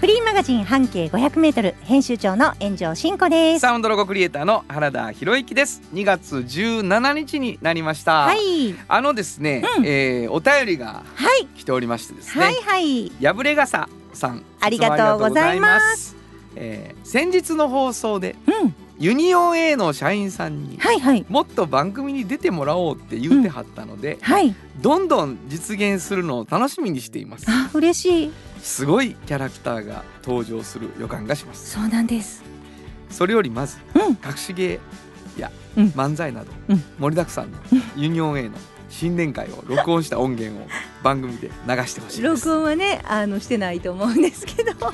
[0.00, 3.60] フリーマガジン半径500メートル編集長の炎上真子です。
[3.60, 5.82] サウンドロゴクリエイターの原田博之です。
[5.92, 8.20] 2月17日になりました。
[8.20, 9.86] はい、あのですね、うん。
[9.86, 13.10] えーお便りがはい、来ておりましてですね、はい、はい。
[13.22, 16.12] 破れ傘さんありがとうございます。
[16.12, 16.94] つもありがとうございます。
[16.94, 21.24] えー先日の放送でうん、ユニオン A の社員さんにはい、はい。
[21.30, 27.46] もっと番組に出てもらおうって言うてはったので、はい、どんどん実現するのを楽しみにしています。
[27.48, 28.32] あ、嬉しい。
[28.60, 31.70] すごいキャラクターが登場する予感がします。
[31.70, 32.42] そうなんです。
[33.08, 34.78] それよりまずうん、隠し芸
[35.38, 35.86] やうん。
[35.88, 36.84] 漫才などうん。
[36.98, 37.58] 盛りだくさんの
[37.96, 38.50] ユニオン A の
[38.90, 40.66] 新年会を録音した音源を
[41.02, 44.72] 番組で流してほしいです録音はね、あのしてないと思うんですけど。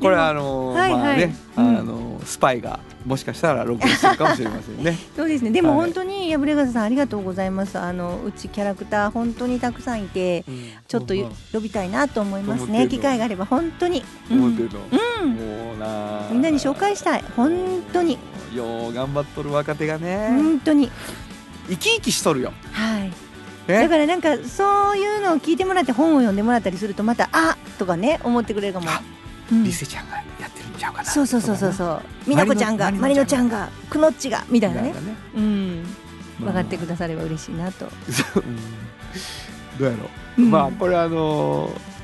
[0.00, 4.98] これあのーはいはいまあね、うんあのースパイがもしかしたら録音するかもしれませんね。
[5.16, 5.52] そうですね。
[5.52, 7.78] でもはい本当に破れ傘さんありがとうございます。
[7.78, 10.44] あのうちキャラクター本当にたくさんいて、
[10.88, 12.88] ちょっとうんよ呼びたいなと思いますね。
[12.88, 14.02] 機会があれば本当に。
[14.30, 14.80] うん思ってるの、
[15.22, 17.24] うんもうなみんなに紹介したい。
[17.36, 18.18] 本当に、
[18.52, 20.90] よう頑張っとる若手がね、本当に。
[21.68, 22.52] 生き生きしとるよ。
[22.72, 23.12] はい。
[23.68, 28.86] ねだからなんかそういうのを聞いてもらって本を読んでもらったりするとまたあとかね思ってくれるかも
[29.50, 31.10] リセちゃんがやってるんちゃうかな。
[31.10, 31.72] そうそうそうそうう。
[31.72, 32.02] そう。
[32.26, 34.92] 美奈子ちゃんがマリノちゃんがくのっちがみたいなね。
[34.92, 34.96] ね。
[35.36, 35.86] うん。
[36.40, 37.86] 分かってくだだされば嬉しいなと。
[39.78, 40.42] どうやろう。
[40.42, 41.95] うんまあこれあのー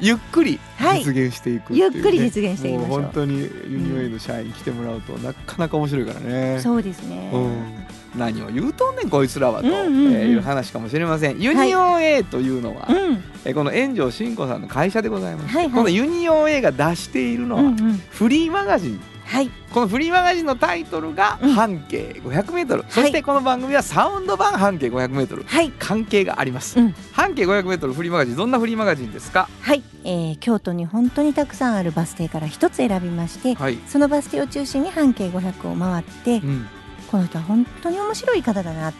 [0.00, 1.04] ゆっくりはい。
[1.04, 6.60] 実現していくっていゆっくり実現していきまし本当にユニオン A の社員来てもらうとなかなか面白いからね。
[6.60, 7.30] そうですね。
[7.32, 10.12] うん、何を言うとんねんこいつらはと、うんうんうん。
[10.12, 11.40] えーいう話かもしれません。
[11.40, 13.22] ユニオン A というのは、うん。
[13.44, 15.72] えーこの炎上真子さんの会社でございます、はいはい。
[15.72, 17.96] このユニオン A が出しているのは、うんうん。
[18.10, 19.50] フリーマガジンはい。
[19.72, 21.50] このフリーマガジンのタイトルがうん。
[21.52, 25.72] 半径 500m、そしてこの番組はサウンド版半径 500m はい。
[25.78, 26.94] 関係があります、うん。
[27.12, 28.36] 半径 500m フリーマガジン。
[28.36, 29.48] どんなフリーマガジンですか？
[29.60, 36.66] はい、えー京都に本当にたくさんあるバス停から一つ選びまして、はい、そのバス停を中心に半径500を回って、うん、
[37.10, 38.92] この人は本当に面白い方だな。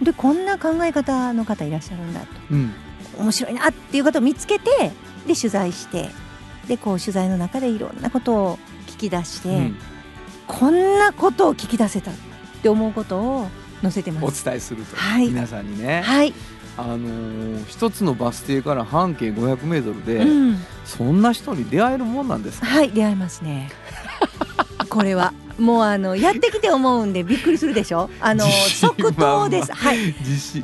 [0.00, 2.26] でこんな考え方の方いらっしゃるんだと。
[2.52, 2.72] うん、
[3.18, 4.70] 面白いなっていう方を見つけて
[5.26, 6.10] で取材して
[6.68, 8.71] でこう取材の中でいろんなことを聞
[9.08, 9.76] き出して、うん
[10.48, 12.14] こんなことを聞き出せたっ
[12.62, 13.48] て思うことを
[13.80, 14.44] 載せてまおす。
[14.44, 16.34] 伝えすると、はい皆さんにね、はい、
[16.76, 22.66] あのー一つのバス停から半径 500m で、うん、そんな人に出会えるもんなんですか？
[22.66, 23.70] はい出会いますね。
[24.90, 28.10] これはもうあのやってきて思うんでびっくりするでしょ？
[28.20, 29.68] あの即答です。
[29.70, 30.12] 満はい。
[30.12, 30.62] 絶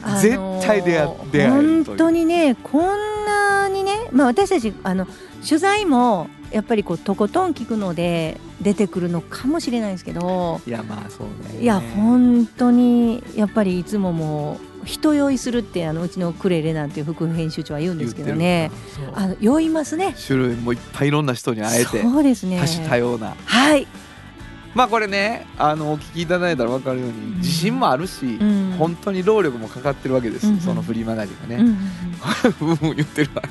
[0.66, 5.06] 対出会出会える本当にねこんなにね、まあ、私たちあの
[5.46, 11.60] 取材もやっぱりこうとことん聞くので出てくるのかもしれないんですけどいやまあそうね。
[11.60, 18.70] いや本当にやっぱりいつももう人酔いするってあのうちのクレレなんていう副編集長は言うんですけどね。
[19.14, 20.14] あの酔いますね。
[20.26, 22.58] 種類もいっぱいいろんな人に会えてそうですね。
[22.60, 23.36] 多種多様な。
[23.44, 23.86] はい、
[24.74, 27.38] まあこれねあのお聞きいただいたら分かるようにん。
[27.38, 28.74] 自信もあるし、うん。
[28.78, 30.60] 本当に労力もかかってるわけです、うんうん。
[30.60, 33.42] そのフリーマガジンがね、うん、 うん言ってるわ、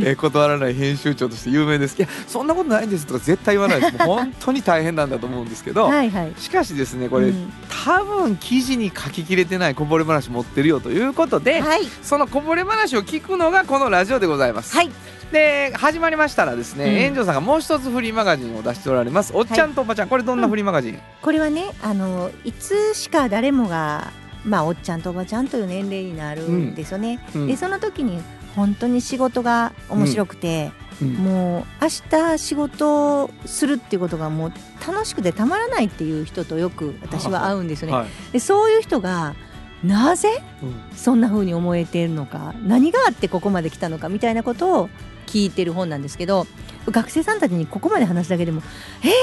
[0.00, 1.96] えー断らない編集長として有名です。
[1.98, 3.98] いやそんなことないんですとか絶対言わないです。
[4.04, 6.12] 本当に大変なんだと思うんですけど、はい。
[6.38, 7.52] しかしですねこれ、うん。
[7.84, 11.88] 多分記事に書ききれてないこぼれ話持ってるよということで、はい。
[12.02, 14.74] そのこぼれ話を聞くのがこのラジオでございます。
[14.74, 14.90] はい
[15.34, 17.14] で始まりましたらですね、うん。
[17.14, 24.12] 炎上さんがもう一つフリーマガジンを出しておられます「おっちゃんとおばちゃん」これどんなフリーマガジン、これはねあのいつしか誰もが
[24.44, 27.18] まあおっちゃんとおばちゃんという年齢になるんですよね。
[27.34, 27.46] うん。
[27.48, 28.22] でその時に
[28.54, 30.70] 本当に仕事が面白くて、
[31.02, 31.14] うん。
[31.14, 34.52] もう明日仕事をするっていうことがもう
[34.86, 37.96] 楽しくてたまらないっていう人とよく私は会うんですよね。
[37.96, 38.06] はい。
[38.32, 39.34] でそういう人が
[39.82, 40.28] なぜ
[40.62, 40.74] うん。
[40.96, 44.88] そんな風に思えているのか何があってここまで来たのかみたいなことを
[45.26, 46.46] 聞いてる本なんですけど
[46.90, 48.60] 学生さんたちにここまで話すだけでも
[49.02, 49.18] 「へえへえへ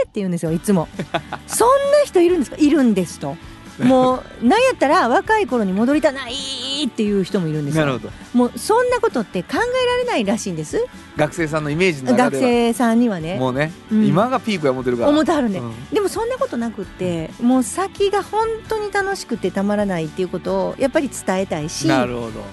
[0.00, 0.88] え」って言うんですよいつも。
[1.46, 2.56] そんな人いるんですか？
[2.58, 3.36] いるんですと。
[3.84, 7.84] もうなんやったら若い頃に戻りたないっていう人もいるんですよ。
[7.84, 8.12] なるほど。
[8.32, 10.84] もうそんなことって考えられないらしいんです。
[11.16, 13.36] 学生さんのイメージの中学では生さんにはね。
[13.38, 14.06] もうね、うん。
[14.06, 15.08] 今がピークや思ってるから。
[15.08, 15.74] 思ってはるね、うん。
[15.92, 21.86] でもそんなことなくってもう先が本当に楽しくてたまらないっていうことをやっぱり伝えたいし。
[21.88, 22.44] なるほど、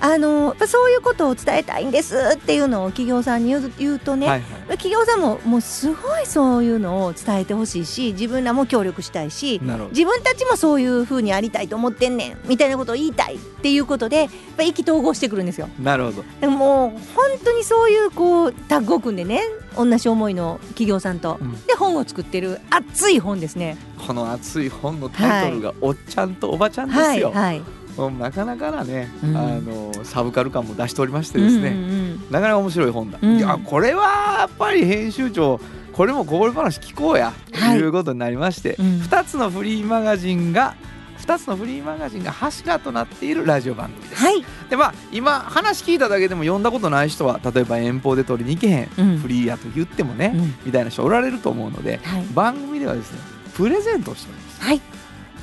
[0.00, 4.50] あのやっぱそういうことを伝えたいんですっていうのを企業さんに言う言うとね、はいはい。
[4.70, 9.90] 企業さんももうすごいそういうのを伝えてほしいし自分らも協力したいしなるほど。
[9.90, 15.68] 自分たちもそういう風にありたいと思ってんねんみたいなことを言いたいっていうことでやっぱ意気投合してくるんですよ。
[15.80, 16.24] なるほど。
[16.40, 19.42] でももう本当にそういうこうタッグを組んでね
[19.76, 21.66] 同じ思いの企業さんと、うん。
[21.66, 23.76] で本を作ってる熱い本ですね。
[24.06, 27.60] この熱い本のタイトルが「おっちゃんとおばちゃん」ですよ、はい
[27.96, 28.12] はい。
[28.20, 29.36] なかなかなね、うん。
[29.36, 32.20] あのサブカル感も出しておりましてですね、うんうん。
[32.30, 33.36] なかなか面白い本だ、うん。
[33.36, 35.60] いやこれはやっぱり編集長
[35.92, 40.74] これもこぼれ話聞こうやとはいいうことになりまして、うん2つのフリーマガジンが
[41.18, 44.22] 2つのフリーマガジンが柱となっているラジオ番組です。
[44.24, 44.44] はい。
[44.70, 52.24] でまあ今話聞いただけでも読んだことない人は例えば遠方で取りに行けへん、うんフリーやと言ってもね、うんみたいな人おられると思うのではい。
[52.34, 53.18] 番組ではですね
[53.54, 54.60] プレゼントをしております。
[54.62, 54.80] はい。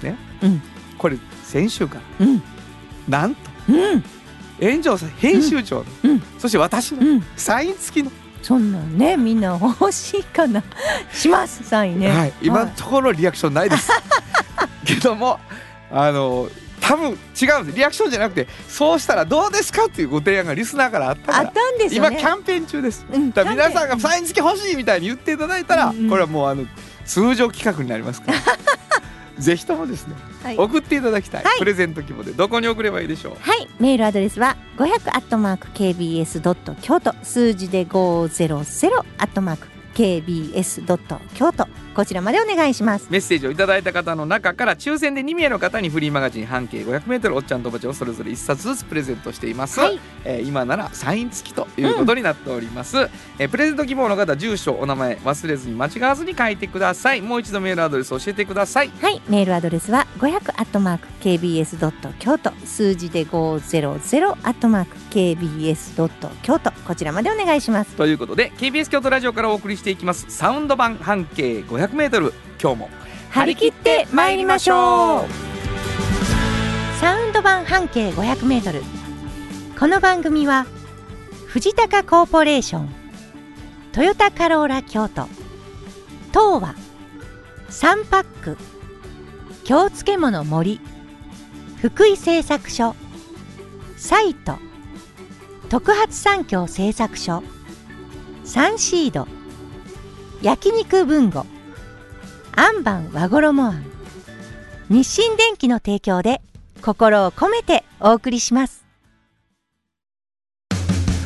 [0.04, 0.18] ね。
[0.42, 0.62] うん。
[0.98, 2.42] これ先週からうん。
[3.08, 4.04] なんとうん。
[4.60, 7.24] 炎上さん編集長の、うんそして私のうん。
[7.38, 8.12] サイン付きの、
[8.42, 10.64] そんなんねみんな欲しいかな。
[11.12, 12.10] しますサインね。
[12.10, 13.92] はい、今のところリアクションないです。
[14.86, 15.40] けども
[15.92, 16.50] あの
[16.82, 17.78] 多分違うんです。
[17.78, 22.20] リアクションじゃなくてそうしたらどうですかっていうご提案がリスナーからあったあったんですよね。
[22.20, 23.06] 今キャンペーン中です。
[23.12, 26.10] うんだ皆さんがサイン付き欲しいみたいに言っていただいたら、うんうん。
[26.10, 26.66] これはもうあの
[27.06, 28.38] 通常企画になりますから
[29.40, 30.58] ぜひともですねはい。
[30.58, 31.60] 送っていただきたい、はい。
[31.60, 33.38] プレゼント希望でどこに送ればいいでしょう？
[33.40, 37.14] はい、メールアドレスは500アットマーク KBS ドット京都。
[37.24, 38.26] 数字で500
[38.58, 41.68] アットマーク KBS ドット京都
[42.00, 43.08] こちらまでお願いします。
[43.10, 50.00] メッセージをいただいた方の中から抽選で2名の方にフリーマガジン半径 500m おっちゃんとおばちゃんをそれぞれ1冊ずつプレゼントしています、はい。
[50.24, 57.22] えー今ならサイン付きということになっております、えープレゼント希望の方住所お名前忘れずに間違わずに書いてください。
[57.22, 58.92] もう一度メールアドレス教えてください。
[59.02, 67.96] はい、メールアドレスは500アットマーク KBS ドット京都数字で500アットマーク KBS ドット京都こちらまでお願いします。
[67.96, 70.26] ということで KBS 京都ラジオからお送りしていきます。
[70.30, 72.90] サウンド版半径 500m 今日も
[73.30, 75.26] 張り切って参りましょう。
[77.00, 78.82] サウンド版半径500メートル。
[79.80, 80.66] この番組は
[81.48, 82.90] 藤高コーポレーション
[83.94, 85.30] トヨタカローラ京都
[86.32, 86.76] 東和
[87.70, 88.58] サンパック
[89.70, 90.82] 京漬物森。
[91.80, 92.96] 福井製作所。
[93.98, 94.58] サイト。
[95.70, 97.44] 特発産業製作所。
[98.44, 99.28] サンシード。
[100.42, 101.46] 焼肉文吾
[102.56, 103.86] アンバン和衣あん
[104.90, 106.42] 日清電機の提供で
[106.82, 108.84] 心を込めてお送りします。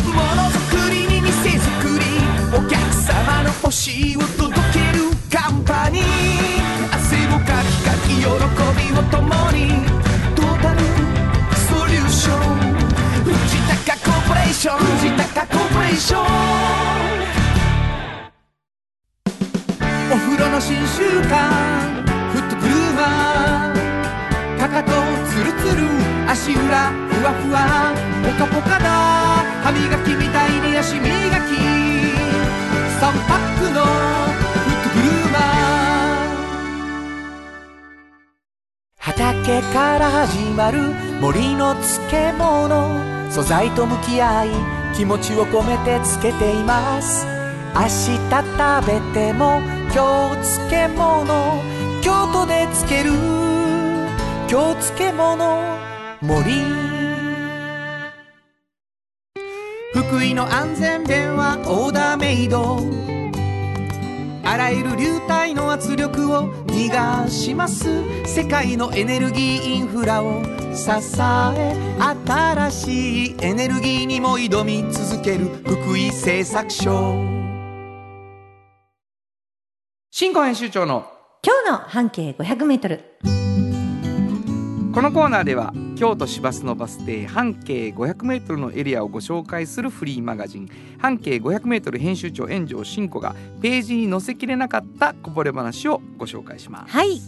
[0.03, 2.05] ものづくりに店づくり。
[2.57, 6.52] お客様の欲しいを届けるカンパニー。
[9.13, 9.15] お
[20.15, 24.91] 風呂の新習慣フットグルーマーかかと
[25.29, 25.83] ツルツル
[26.29, 27.93] 足裏ふわふわ
[28.23, 29.43] ポカポカだ。
[29.63, 31.09] 歯磨きみたいに足磨き。
[32.99, 34.12] 3パックの
[39.41, 43.31] 畑から始まる森の漬物。
[43.31, 44.49] 素材と向き合い
[44.95, 47.25] 気持ちを込めて漬けています。
[47.73, 49.59] 明日食べても
[49.93, 51.61] 今日漬物。
[52.01, 53.11] 京都で漬ける。
[54.47, 55.77] 京漬物。
[56.21, 56.53] 森。
[59.93, 63.22] 福井の安全弁はオーダーメイド。
[64.45, 68.03] あらゆる流体の圧力を逃がします。
[68.27, 70.43] 世界のエネルギーインフラを
[70.75, 70.89] 支
[71.21, 71.75] え
[72.25, 77.15] 新しいエネルギーにも挑み続ける福井製作所。
[80.11, 81.07] 新婚編集長の
[81.41, 83.01] 今日の半径500メートル。
[84.93, 85.73] このコーナーでは
[86.03, 90.67] 京都市バスのバス停半径 500m のエリアをご紹介するフリーマガジン
[90.97, 96.91] 半径 500m 編集長炎上真子がページに載せきれなかったこぼれ話をご紹介します。
[96.91, 97.21] はい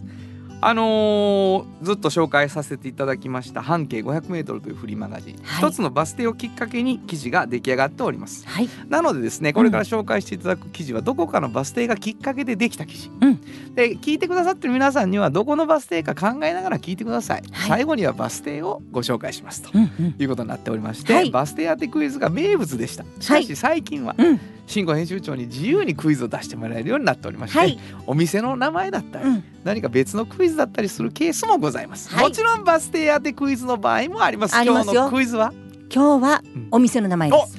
[0.61, 5.69] あのーずっと紹介させていただきました半径 500m というフリーマガジン、はい。
[5.69, 8.47] 一つのバス停をきっかけに記事が出来上がっております。
[8.47, 8.69] はい。
[8.89, 13.41] なのでですねこれから紹介していただく記事はどこかのバス停がきっかけでできた記事、うん。
[13.75, 17.69] で聞いてくださってる皆さんにはどこのバス停か考えながら聞いてください、はい。
[17.69, 21.29] 最後にはバス停をご紹介しますということになっておりまして、はい。
[21.29, 23.05] バス停当てクイズが名物でした。
[23.19, 27.79] しかし最近はうん慎吾編集長に自由にクイズを出してもらえるようになっておりまして、はい。
[28.07, 29.43] お店の名前だったり、うん。
[29.63, 32.23] 何か別のクイズだったりするケースもございます、はい。
[32.25, 34.55] もちろんバス停当てクイズの場合もあります。
[34.55, 35.53] 今日のクイズは？
[35.93, 36.67] 今日はうん。
[36.71, 37.57] お店の名前です。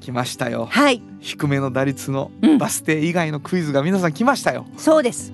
[0.00, 0.66] 来ましたよ。
[0.70, 1.02] はい。
[1.20, 2.58] 低めの打率のうん。
[2.58, 4.66] バス停以外のクイズが皆さん来ましたよ。
[4.76, 5.32] そうです。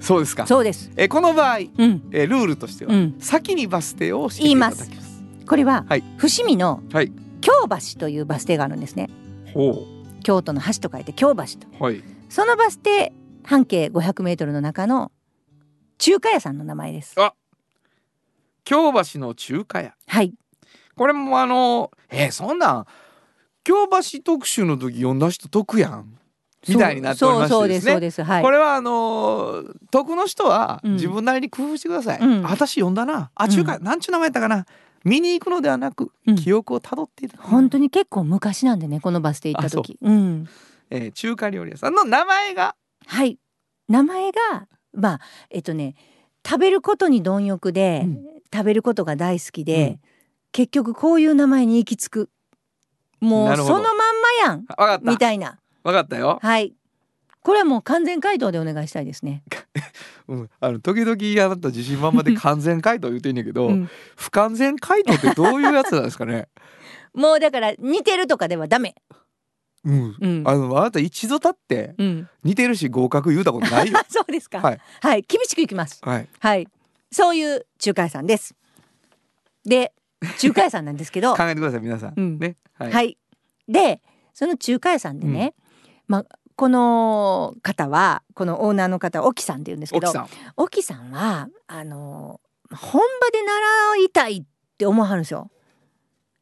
[0.00, 0.46] そうですか。
[0.48, 0.90] そうです。
[0.96, 2.02] えこの場合うん。
[2.10, 3.14] えルールとしては、うん。
[3.20, 4.90] 先にバス停を教えています。
[5.46, 6.04] これは、はい。
[6.16, 7.12] 伏見のはい。
[7.40, 9.08] 京橋というバス停があるんですね。
[9.54, 9.86] ほ
[10.22, 11.66] 京都の橋と書いて京橋と。
[11.80, 12.02] うはい。
[12.28, 13.12] そのバス停
[13.44, 15.12] 半径500メートルの中の
[15.98, 17.14] 中華屋さんの名前です。
[17.20, 17.34] あ
[18.64, 19.94] 京橋の中華屋。
[20.06, 20.34] はい。
[20.96, 22.86] これもあのえーそんなん
[23.64, 26.18] 京橋特集の時読んだ人得やん。
[26.68, 28.22] みたいになっておりまそうそうですそうしてです。
[28.22, 28.42] はい。
[28.42, 30.92] これはあのー得の人はうん。
[30.94, 32.42] 自分なりに工夫してください、うん。
[32.42, 33.30] 私読んだな。
[33.34, 34.66] あ中華、なんちゅう名前やったかな
[35.04, 36.36] 見に行くのではなく、うん。
[36.36, 37.38] 記憶をたどっている。
[37.38, 39.98] 本当に結構昔なんでねこのバス停行った時。
[40.00, 40.10] う。
[40.10, 40.48] ん。
[40.90, 42.76] えー中華料理屋さんの名前が？
[43.06, 43.38] はい。
[43.88, 45.94] 名前がまあえっとね
[46.46, 48.24] 食べることに貪欲で、うん。
[48.52, 50.00] 食べることが大好きで、うん。
[50.52, 52.30] 結局こういう名前に行き着く。
[53.20, 53.96] もうそのまんま
[54.44, 54.66] やん。
[55.04, 55.58] みたいな。
[55.84, 56.74] わかったよ、はい
[57.42, 59.42] これはもう完全回答でお願いしたいですね。
[60.28, 63.90] うん、あの時々あなた自信満々で 完全回答言ってんねんけど、うん。
[64.16, 66.48] 不完全回答ってどういうやつなんですかね？
[67.12, 68.94] もうだから似てるとかではダメ。
[69.84, 70.16] うん。
[70.20, 70.42] うん。
[70.46, 73.98] あのあなた一度立ってうん、似てるし合格言うたことないよ。
[74.08, 74.60] そうですか。
[74.60, 76.00] はい、はい、厳しくいきます。
[76.02, 76.28] はい。
[76.38, 76.68] はい、
[77.10, 78.54] そういう中華屋さんです。
[79.64, 79.92] で、
[80.38, 82.38] 中華屋さんなんですけど、考えてください皆さん、うん。
[82.38, 82.56] ね。
[82.74, 83.10] は、はい。
[83.10, 83.18] い、
[83.72, 84.00] で、
[84.32, 85.54] その中華屋さんでね、
[86.06, 90.28] まあこの方はこのオーナーの方沖さんって言うんですけど沖さん。
[90.56, 92.40] 沖さんはあの
[92.70, 94.44] 本場で習いたいっ
[94.78, 95.50] て思わはるんですよ。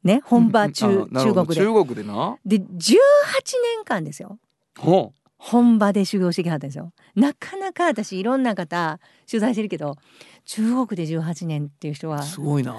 [0.03, 1.55] ね本場中,、うん中国で。
[1.55, 2.39] 中国でな。
[2.45, 2.65] で18
[3.77, 4.39] 年間ですよ。
[4.79, 6.93] ほ本場で修行してきはったんですよ。
[7.15, 9.97] なかなか私いろんな方取材してるけど
[10.45, 12.77] 中国で18年っていう人はうすごいな。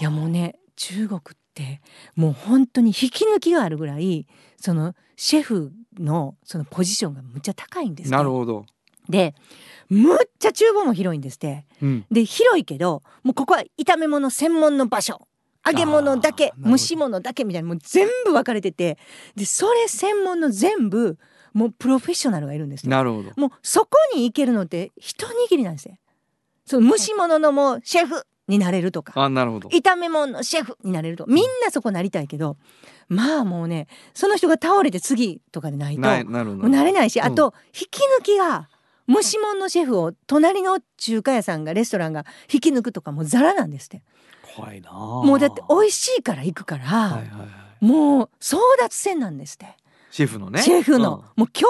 [0.00, 1.22] いやもうね中国っ
[1.54, 1.80] て
[2.14, 4.26] もう本当に引き抜きがあるぐらい
[4.58, 8.66] そのシェフのそのポジションがむっちゃ高いんですなるほど、
[9.08, 9.34] で
[9.88, 11.64] むっちゃ厨房も広いんですって。
[11.82, 15.26] うん、で広いけどもうここは炒め物専門の場所。
[15.66, 18.98] 揚げ物だけ蒸し物だけみたいなもう全部分かれてて。
[19.34, 21.18] でそれ専門の全部
[21.52, 22.90] もうプロフェッショナルがいるんですよ。
[22.90, 23.32] なるほど。
[23.36, 25.96] もうそこに行けるのって一握りなんですよ
[26.64, 29.12] その蒸し物のもうシェフになれるとか。
[29.14, 29.68] あなるほど。
[29.68, 31.26] 炒め物のシェフになれると。
[31.26, 32.56] みんなそこなりたいけど
[33.08, 37.26] まあもうねその人が倒れて次とかでないとないなれないし、うん。
[37.26, 38.68] あと引き抜きが
[39.08, 44.02] 蒸し物のシェフを隣の中華屋さんがレストランが引き抜くとかもうザラなんですって。
[44.56, 47.44] 怖いなもうだって美味しいから行くから、はいはいは
[47.80, 47.84] い。
[47.84, 49.76] もう争奪戦なんですって、
[50.10, 50.60] シェフのね。
[50.60, 51.66] シェフの、もう競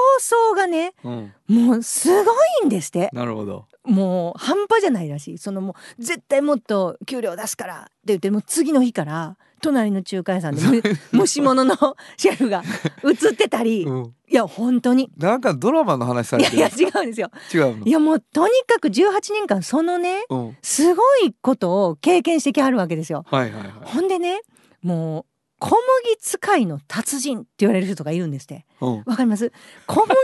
[0.53, 1.67] 争がねうん、うん。
[1.67, 2.33] もうすご
[2.63, 3.11] いんですって。
[3.13, 5.39] なるほどもう半端じゃないらしい。
[5.39, 10.61] そのもう絶対もっと給料出すからって言ってもう次の日から隣の中華屋さんで
[11.13, 11.75] む蒸し物の
[12.17, 12.63] シェフが
[13.05, 14.15] 映ってたり、うん。
[14.31, 15.11] いや本当に。
[15.17, 16.57] なんかドラマの話されてる。
[16.59, 17.31] いや違うんですよ。
[17.53, 17.87] 違うの？
[17.87, 20.57] いやもうとにかく18年間そのねうん。
[20.63, 23.25] すごいことを経験してきはるわけですよ。
[23.31, 23.73] はいはいはい。
[23.85, 24.41] ほんでね
[24.83, 28.65] もう小麦使いの達人って言われる人がいるんですって。
[28.81, 28.97] うん。
[29.07, 29.53] わかります？
[29.87, 30.15] 小麦使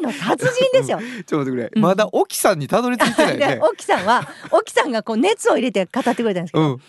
[0.00, 0.98] いの達人ですよ。
[1.26, 1.82] ちょっと待ってくれ、うん。
[1.82, 6.80] まだ沖さんにたどり着いてない でね沖さんは沖さんがこう熱を入れて語ってくれたんですけど、うん。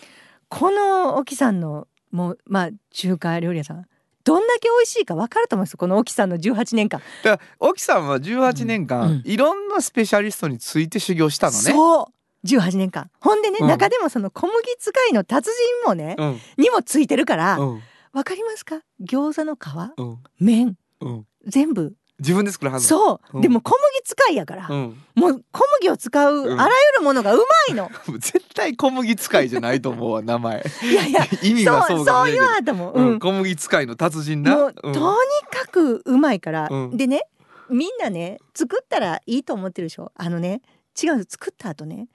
[0.50, 3.86] この沖さんのもうまあ中華料理屋さん
[4.26, 7.02] どんだけ美味しいか分かると思うんですよこの沖さんの18年間。
[7.24, 11.72] だから沖さんは18年間、いろんなスペシャリストについて修行したのね。
[11.72, 12.06] そう
[12.46, 13.10] 18年間。
[13.20, 13.68] ほんでね、うん。
[13.68, 15.50] 中でもその小麦使いの達
[15.84, 16.40] 人もね、うん。
[16.58, 17.82] にもついてるから、うん。
[18.14, 18.82] わかりますか？
[19.02, 19.60] 餃子の皮
[19.98, 20.18] うん。
[20.40, 21.26] 麺うん。
[21.46, 21.94] 全部。
[22.20, 22.88] 自分で作るはず。
[22.88, 23.42] そう、うん。
[23.42, 26.60] でも小麦使いやから、うん、もう小麦を使ううん。
[26.60, 30.66] あらゆるものがうまいの、 絶対小麦使いじゃないと思うわ名前。
[30.84, 33.08] いやいや 意味はそそうそう言わはったもん、うん。
[33.12, 34.54] うん小麦使いの達人な。
[34.58, 34.94] もう、うん。
[34.94, 36.98] とにかくうまいから、うん。
[36.98, 37.22] でね
[37.70, 40.12] みんなね作ったらいいと思ってるでしょ？
[40.16, 40.62] あのね
[41.02, 42.10] 違う作った後ね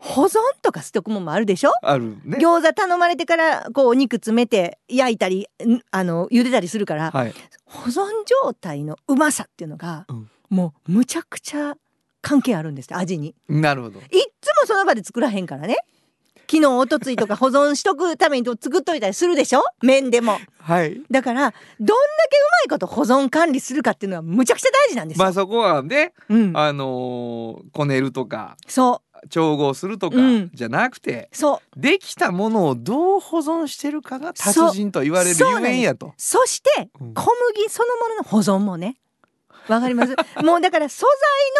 [0.00, 1.72] 保存とかストックもんもあるでしょ？
[1.82, 2.38] あるね。
[2.38, 7.34] 餃子頼まれてからこうお肉詰めて焼いたりんあの茹でたりするから、はい。
[7.64, 8.06] 保存
[8.44, 10.30] 状態のうまさっていうのが、うん。
[10.50, 11.74] もうむちゃくちゃ
[12.22, 13.34] 関係あるんですって味に。
[13.48, 13.98] なるほど。
[13.98, 14.06] いっ
[14.40, 15.76] つもその場で作らへんからね。
[16.50, 19.62] 昨日おとついとか 保存しとくために作っといたりするでしょ？
[19.82, 20.38] 麺でも。
[20.60, 21.02] はい。
[21.10, 21.54] だからどんだ
[22.30, 28.56] けうまいこと保存管理するかっていうのはむちゃくちゃ大事なんですよ、まあそこはねうん、あのーこねるとか。
[28.66, 30.50] そ調合するとかうん。
[30.52, 31.80] じゃなくて、うそう。
[31.80, 36.14] できたものをどう保存してるかが達人と言われるゆえんやと。
[36.16, 37.14] そしてうん。
[37.14, 37.22] 小
[37.54, 38.96] 麦そのものの保存もね。
[39.68, 40.16] わかります？
[40.42, 41.06] もうだから素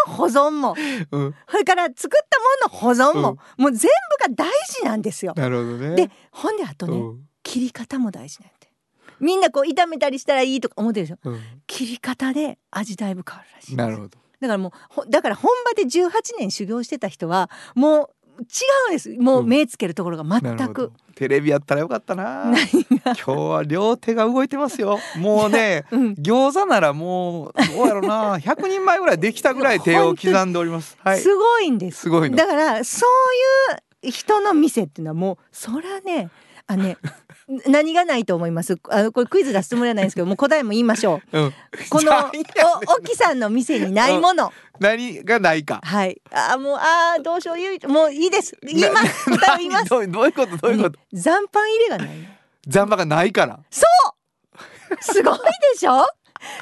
[0.06, 0.74] 材の保存も。
[1.10, 2.44] うん、それから作ったも
[2.94, 3.90] のの保存も、もう全
[4.28, 4.50] 部が大
[4.80, 5.34] 事なんですよ。
[5.36, 5.94] なるほどね。
[5.96, 7.28] でほんであとね、うん。
[7.42, 8.68] 切り方も大事なんやって。
[9.20, 11.40] みんなこう炒めたりしたらいいとか思ってるんですようん。
[11.66, 18.44] 切り方で味だいぶ変わるらしいなるほどだからもうほだから本場で18年修行してた人はもう違
[18.88, 19.10] うんです。
[19.18, 20.58] もう目つけるところがな全く。
[20.58, 22.44] るほど、テレビやったらよかったな。
[22.44, 25.00] 何今日は両手が動いてますよ。
[25.16, 26.12] もうね うん。
[26.12, 28.36] 餃子ならもうどうやろうな。
[28.40, 30.96] 100人前ぐらいできたぐらい手を刻んでおります。
[31.02, 31.20] はい。
[31.20, 32.02] すごいんです。
[32.02, 32.36] すごいの。
[32.36, 33.06] だからそ
[34.04, 36.30] ういう人の店っていうのはもうそりゃね
[36.68, 36.96] あね
[37.66, 38.76] 何がないと思います？
[38.90, 41.38] あのこれクイズ出すつもりはないんですけど もう答えも言いましょう。
[41.40, 41.54] うん。
[41.90, 42.12] この
[42.92, 44.52] お沖さんの店にないもの。
[44.80, 45.80] 何がないか。
[45.82, 46.20] はい。
[46.30, 48.56] あーもうあーどうしようもういいです。
[48.62, 49.30] 言います。
[49.30, 49.86] 答え言います。
[49.88, 50.56] どうどういうこと？
[50.58, 50.98] どういうこと？
[51.12, 52.08] 残飯入れがない
[52.66, 53.60] 残飯がないから。
[55.00, 55.92] すごいでしょ？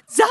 [0.09, 0.27] 残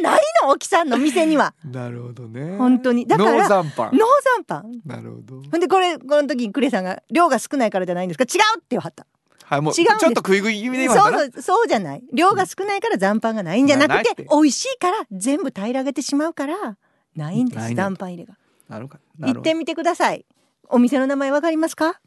[0.00, 1.52] 飯がないの沖さんの店には。
[1.64, 2.56] なるほどね。
[2.56, 3.06] 本当に。
[3.06, 3.76] だからノー残飯。
[3.98, 4.80] ノー残飯。
[4.86, 5.42] なるほど。
[5.50, 8.24] ほんでこれこの時にクレさんが量が少ないからじゃないんですか？
[8.24, 9.06] 違うって言わはった
[9.50, 12.02] はいもう違うちょっと食い食い気味でそうそうそうじゃない。
[12.12, 14.26] 量が少ないから残飯がないんじゃなくてて。
[14.30, 16.76] 美味しいから全部平らげてしまうから
[17.16, 17.74] ないんです。
[17.74, 18.34] 残飯入れが。
[18.68, 18.88] なる
[19.18, 20.24] 行ってみてください。
[20.68, 22.00] お店の名前わかりますか？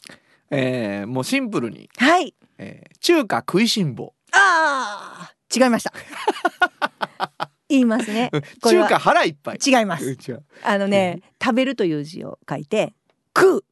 [0.51, 2.33] えーもうシンプルに、はい。
[2.57, 4.13] えー中華食いしん坊。
[4.31, 5.91] あー違いました。
[7.67, 8.31] 言いますね。
[8.63, 9.59] 中華腹いっぱい。
[9.65, 10.15] 違います。
[10.63, 12.93] あのね食べるという字を書いて
[13.37, 13.65] 食う。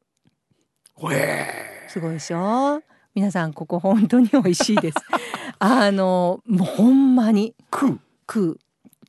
[0.94, 2.82] ほえすごいでしょ？
[3.14, 4.98] 皆さんここ本当に美味しいです。
[5.58, 7.54] あのもうほんまに。
[7.70, 8.58] ー食う食う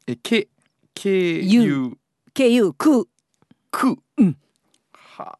[0.07, 0.49] えけ
[0.93, 1.63] けゆ。
[1.63, 1.97] ゆ。
[2.33, 3.07] 経由食
[4.17, 4.37] うん。
[4.91, 5.37] は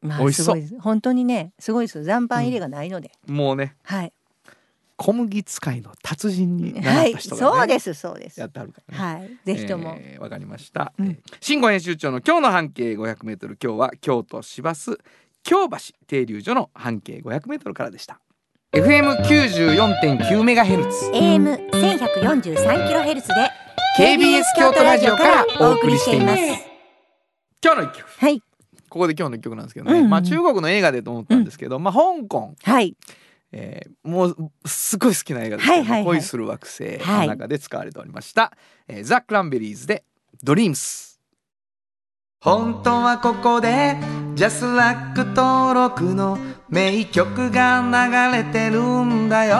[0.00, 0.44] ま美味しそう。
[0.44, 0.80] すごいです。
[0.80, 1.98] 本当にねすごいです。
[1.98, 3.74] よ残飯入れがないので、もうね。
[3.82, 4.12] はい。
[4.96, 8.40] 小麦使いの達人になはいった人が、ねそうですそうです。
[8.40, 9.20] やってあるからね。
[9.20, 9.38] はい。
[9.44, 11.06] ぜひとも、えーわかりました、うん。
[11.08, 14.98] えー新語編集長の今日の半径 500m 今日は京都市バス
[15.48, 18.20] 京橋停留所の半径 500m からでした。
[18.74, 21.10] FM94.9 メガヘルツ。
[21.14, 23.34] AM 千百四十三キロヘルツで
[23.98, 26.42] KBS 京都ラジオからお送りしています。
[27.64, 28.06] 今日の一曲。
[28.18, 28.42] はい。
[28.90, 30.10] ここで今日の一曲なんですけどね、うんうん。
[30.10, 32.94] まあ中国の映画でと思ったんですけど、まあ香港、はい。
[33.52, 36.04] えーもうすごい好きな映画ですけど、はいはいはい。
[36.18, 38.52] 恋する惑星の中で使われておりました、
[38.86, 40.04] えーザ・クランベリーズで
[40.42, 41.17] ドリームス
[42.40, 43.96] 本当はここで
[44.36, 49.56] ジャスラック登録の名曲が流れてるんだよ。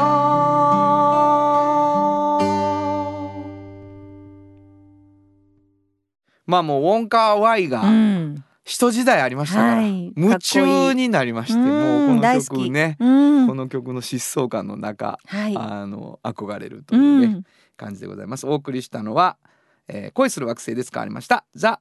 [6.46, 8.44] まあもうウォンカー Y がうん。
[8.64, 10.12] 一時代ありましたから、はい。
[10.14, 15.56] 夢中になりましてうんもうこの曲ねうんこの曲の疾走感の中、はい。
[15.56, 17.44] あの憧れるといううね、ん。
[17.76, 18.46] 感じでございます。
[18.46, 19.36] お送りしたのは、
[19.88, 21.44] えー恋する惑星で使われました。
[21.56, 21.80] ザ・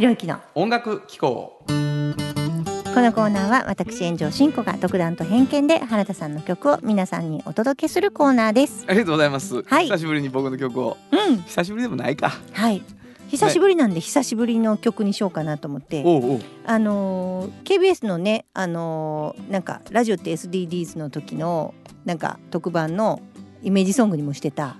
[0.00, 1.62] 原田博之の音楽機構。
[1.66, 1.72] こ
[3.02, 8.84] のコーナーは私炎上真子が独断と偏見で原田さんの曲を皆さんにお届けするコーナーです。
[8.88, 9.84] ありがとうございます、はい。
[9.84, 10.96] 久しぶりに僕の曲を。
[11.10, 11.42] うん。
[11.42, 12.32] 久しぶりでもないか。
[12.52, 12.82] はい。
[13.28, 16.02] 久しぶりなんで久しぶりの曲にしようかなと思って。
[16.06, 16.40] おうおう。
[16.64, 21.74] あのー KBS のねあのーなんかラジオって SDGs の時の
[22.06, 23.20] なんか特番の
[23.62, 24.76] イメージソングにもしてた。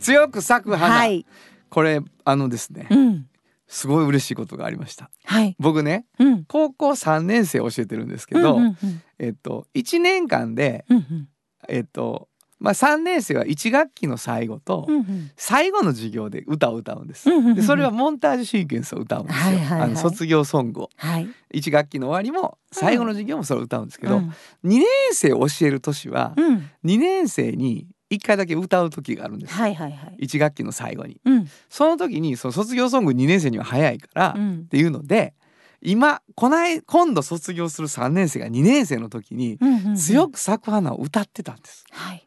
[0.00, 1.24] 強く咲く花、はい。
[1.70, 2.88] これあのですね。
[2.90, 3.28] うん
[3.68, 5.10] すごい嬉しいことがありました。
[5.24, 5.54] はい。
[5.58, 6.44] 僕ねうん。
[6.44, 8.76] 高校3年生教えてるんですけど、うんうん
[9.18, 11.28] えっと1年間でうんうん。
[11.68, 12.28] えっと
[12.58, 15.30] まあ3年生は1学期の最後と、うんうん。
[15.36, 17.30] 最後の授業で歌を歌うんです。
[17.30, 19.42] うんうんうんでそれはモンタージュシーケンスを歌うんですよ。
[19.44, 19.80] はいはいはい。
[19.82, 20.90] あの卒業ソングを。
[20.96, 21.28] はい。
[21.54, 24.28] 1学期の終わりも最後の授業もそれを歌うんですけど、うん。
[24.64, 26.70] 2年生を教える年はうん。
[26.84, 29.54] 2年生に1回だけ歌う時があるんです。
[29.54, 30.24] はいはいはい。
[30.24, 31.20] 1学期の最後に。
[31.24, 31.48] うん。
[31.68, 34.66] その時にその卒業ソング2年生には早いから、っうん。
[34.66, 35.34] ていうので
[35.80, 39.58] 今こない今度卒業する3年生が2年生の時に
[39.96, 41.84] 強く咲く花を歌ってたんです。
[41.90, 42.26] はい。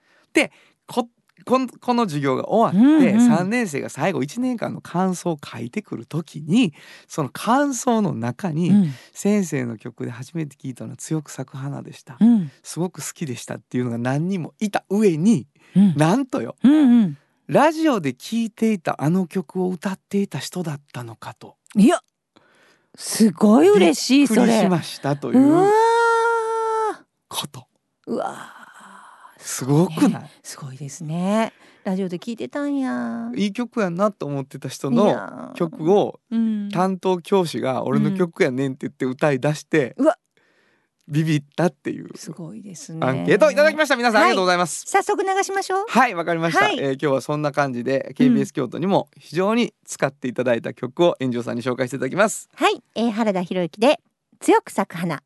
[0.88, 1.10] こ
[1.44, 3.34] こんこの授業が終わって、うんうん。
[3.34, 6.74] 3年生が最後1年間の感想を書いてくる時に
[7.08, 8.94] その感想の中に、うん。
[9.12, 12.52] 先生の曲で初めて聞いたのは強く咲く花でした、うん。
[12.62, 15.96] すごく好きでしたっていうのが何人もいた上にうん。
[15.96, 16.56] なんとよ。
[16.64, 17.18] うんうん。
[17.48, 21.58] ラジオで聴いていたあの曲を歌っていた人だったのかと。
[21.76, 22.00] いや
[22.96, 25.70] すごい嬉しいびっくりそれしましたという
[27.28, 27.68] こと。
[28.08, 28.62] ーうわー。
[29.44, 31.52] すごくない、すごいですね。
[31.84, 33.32] ラジオで聞いてたんや。
[33.36, 36.70] いい曲やなと思ってた人いの曲をうん。
[36.70, 40.18] 担当教師が俺の曲やねんって言って歌い出して、うわ
[41.12, 42.10] ビビったっていう。
[42.16, 43.06] すごいですね。
[43.06, 43.98] アンケートいただきました。
[43.98, 44.32] 皆さんあはい。
[44.32, 44.86] りがとうございます。
[44.88, 45.86] 早速流しましょう。
[45.90, 46.80] はいわかりました、はい。
[46.80, 52.50] えー今日はそんな感じで KBS 京都にも非常に使っていただいた曲を炎上さんに紹介していただきます。
[52.56, 54.00] はい、えー、原田博之で
[54.40, 55.22] 強く咲く花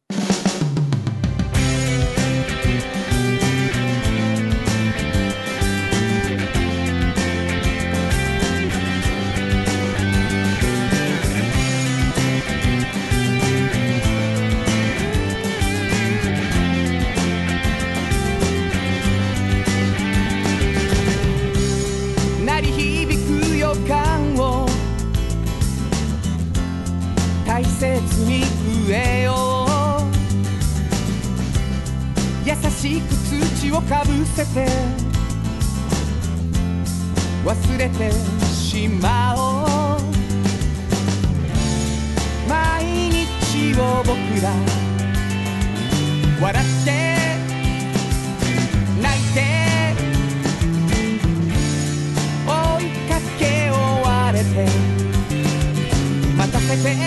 [32.63, 33.13] 優しく
[33.57, 34.67] 土をかぶせて
[37.43, 38.11] 忘れて
[38.45, 40.01] しまおう。
[42.47, 44.09] 毎日を僕
[44.41, 44.53] ら
[46.41, 46.91] 笑って
[49.01, 49.37] 泣いて
[52.45, 52.49] 追
[52.81, 54.45] いかけ終われて
[56.37, 57.04] 待たせて。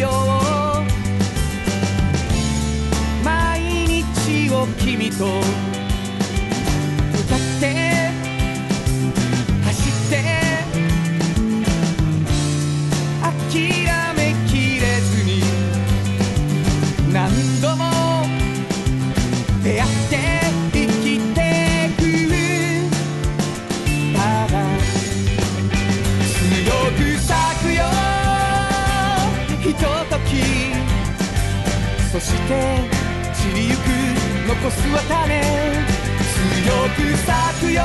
[0.00, 0.08] よ。
[0.08, 0.84] う
[3.24, 5.69] 毎日を君と
[32.50, 32.82] て
[33.32, 33.78] 散りゆく
[34.48, 35.40] 残すは種。
[36.34, 37.82] 強く咲くよ。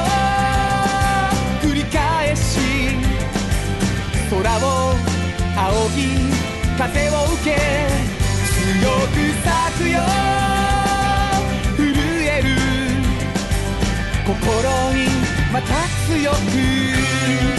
[1.61, 2.59] 繰り返し。
[4.29, 4.95] 空を
[5.55, 6.01] 仰ぎ
[6.77, 7.53] 風を受け。
[8.55, 10.01] 強く咲くよ。
[11.77, 11.83] 震
[12.25, 12.49] える。
[14.25, 14.33] 心
[14.93, 15.05] に
[15.53, 15.67] また
[16.07, 17.54] 強く。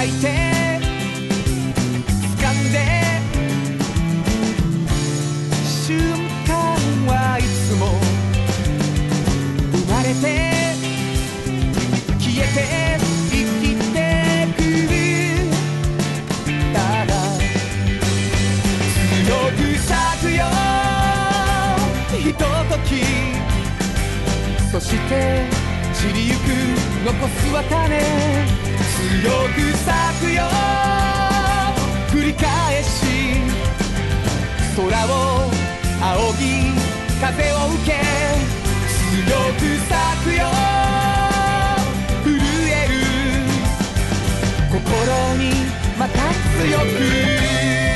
[0.00, 0.80] もがいて
[2.38, 2.78] 掴んで。
[5.62, 5.98] 瞬
[6.46, 6.54] 間
[7.06, 7.82] はいつも
[9.72, 10.24] 生まれて
[12.18, 12.58] 消えて
[13.30, 13.98] 生きて
[14.56, 14.58] く
[16.72, 17.12] ただ
[19.10, 19.90] 強く咲
[20.24, 20.40] くよ。
[22.18, 22.38] ひと
[22.70, 22.90] とき。
[24.70, 25.12] そして
[25.92, 26.38] 散りゆく
[27.04, 28.59] 残すは種。
[29.22, 30.44] く咲くよ
[32.10, 33.36] 繰り返し
[34.74, 35.50] 空を
[36.00, 36.72] 仰ぎ
[37.20, 37.90] 風を受け
[38.88, 40.46] 強く咲くよ
[42.24, 42.28] 震
[42.70, 42.92] える
[44.72, 44.80] 心
[45.36, 45.42] に
[45.98, 46.16] また
[46.62, 47.89] 強く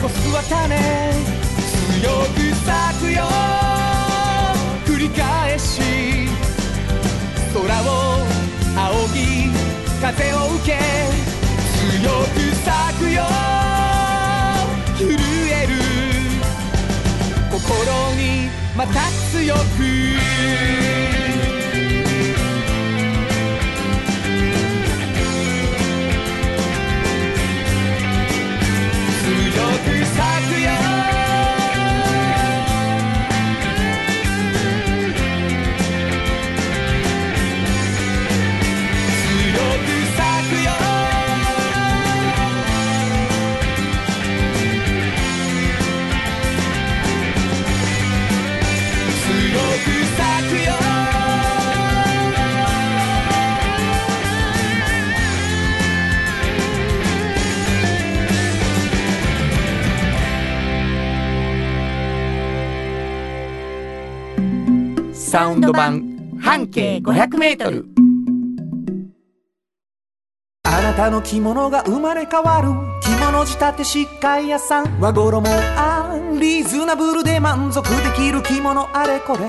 [0.00, 0.78] 残すは種
[1.98, 2.70] 強く咲
[3.02, 3.26] くよ。
[4.86, 5.80] 繰り返し
[7.52, 8.22] 空を
[8.76, 9.50] 仰ぎ
[10.00, 10.78] 風を受け
[11.74, 13.26] 強く咲くよ。
[14.96, 15.18] 震
[15.50, 15.74] える
[17.50, 17.58] 心
[18.14, 21.37] にまた強く。
[65.28, 67.84] サウンド版半径500メートル。
[70.62, 72.70] あなたの着物が生まれ変わる。
[73.02, 74.98] 着物仕立て疾患屋さん。
[74.98, 79.40] 和衣あリーズナブルで満足できる着物あれこれ。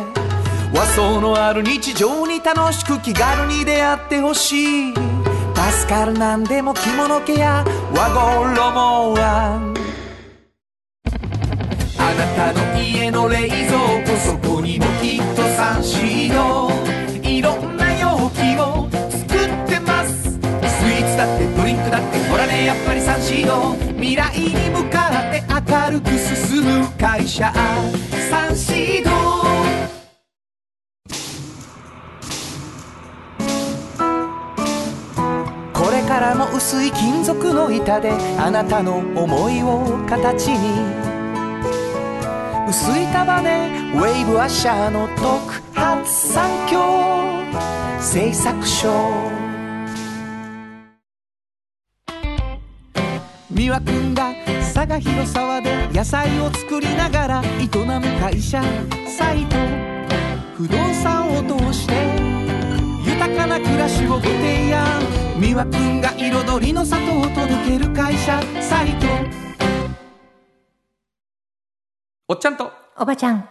[0.77, 4.93] 和装のある日常に楽しく気軽に出会ってほしい。
[4.93, 7.63] 助かるなんでも着物ケア。
[7.95, 9.73] 和衣は
[11.97, 14.38] あなたの家の冷蔵庫
[15.59, 16.39] そこにもきっとサンシード
[17.29, 20.31] いろんな容器を作ってます。
[20.31, 23.75] スイーツだってドリンクだってほらねやっぱりサンシード。
[23.97, 27.51] 未来に向かって明るく進む会社。
[28.29, 29.09] サンシード。
[35.73, 41.08] これからも薄い金属の板であなたの思いを形に。
[42.69, 45.25] 薄い束ねウェーブアッシャーの特
[45.73, 46.79] 発産業
[47.99, 48.91] 製作所
[53.49, 58.61] 美和くんが佐賀広沢で野菜を作りながら営む会社
[59.17, 59.55] サイト。
[60.55, 61.93] 不動産を通して
[63.03, 64.85] 豊かな暮らしをご提案。
[65.41, 69.48] 美和くんが彩りの里を届ける会社サイト。
[72.31, 72.71] おっちゃんと。
[72.95, 73.49] おばちゃん。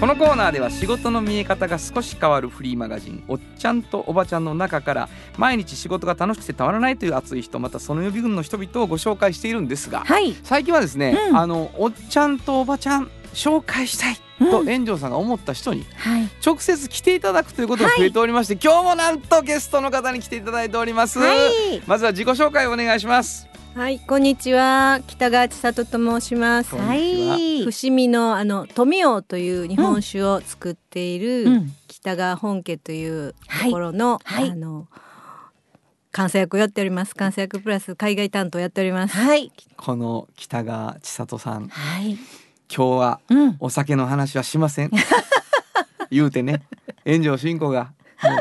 [0.00, 5.08] このコーナーでは仕事の見え方が少し変わるフリーマガジン「おっちゃんとおばちゃん」の中から
[5.38, 10.34] 毎日仕事が楽しくてたまらないという熱い人またその予備軍の人々をご紹介しているんですがはい。
[10.42, 11.36] 最近はですね、うん。
[11.38, 14.16] あのおっちゃんとおばちゃん紹介したい
[14.50, 16.28] と炎上さんが思った人にはい。
[16.44, 21.26] 直接来ていただくということが増えておりまして、今日もなんとゲストの方に来ていただいております、は
[21.72, 21.82] い。
[21.86, 25.00] まずは自己紹介をお願いしますはい、こんにちは。
[25.06, 26.72] 北川千里と申します。
[26.72, 27.36] こんはにちは。
[27.36, 31.72] い伏見のあの富王という日本酒を作っている、うん。
[31.86, 34.42] 北川本家というところの、はい。
[34.42, 34.50] はい。
[34.50, 34.88] あの
[36.14, 37.14] 監査役をやっております。
[37.14, 39.16] 監査役プラス海外担当やっております。
[39.16, 39.52] はい。
[39.76, 41.68] この北川千里さん。
[41.68, 42.14] はい。
[42.14, 42.18] 今
[42.68, 43.56] 日はうん。
[43.60, 44.90] お酒の話はしません。
[46.10, 46.62] 言うてね。
[47.06, 47.92] 炎上進行が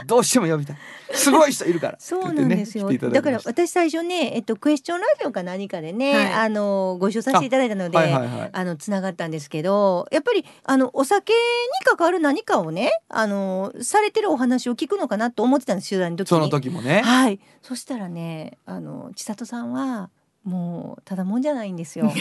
[0.05, 0.77] どうしても呼びたい。
[1.11, 1.97] すごい人いるから。
[1.99, 6.33] そうなんですよ、だだから私最初ねえっとクエスチョンラジオか何かでね、はい。
[6.33, 8.11] あのご一緒させていただいたのではい。
[8.11, 11.39] はいはいあのつながったんですけどやっぱりあのお酒に
[11.85, 16.37] 関わる何かをねあのされてるお話を聞くのかなと思ってたんです取材の時に。
[16.37, 17.01] その時もね。
[17.03, 17.39] はい。
[17.61, 20.09] そしたらねあの千里さんは
[20.43, 22.11] もうただもんじゃないんですよ。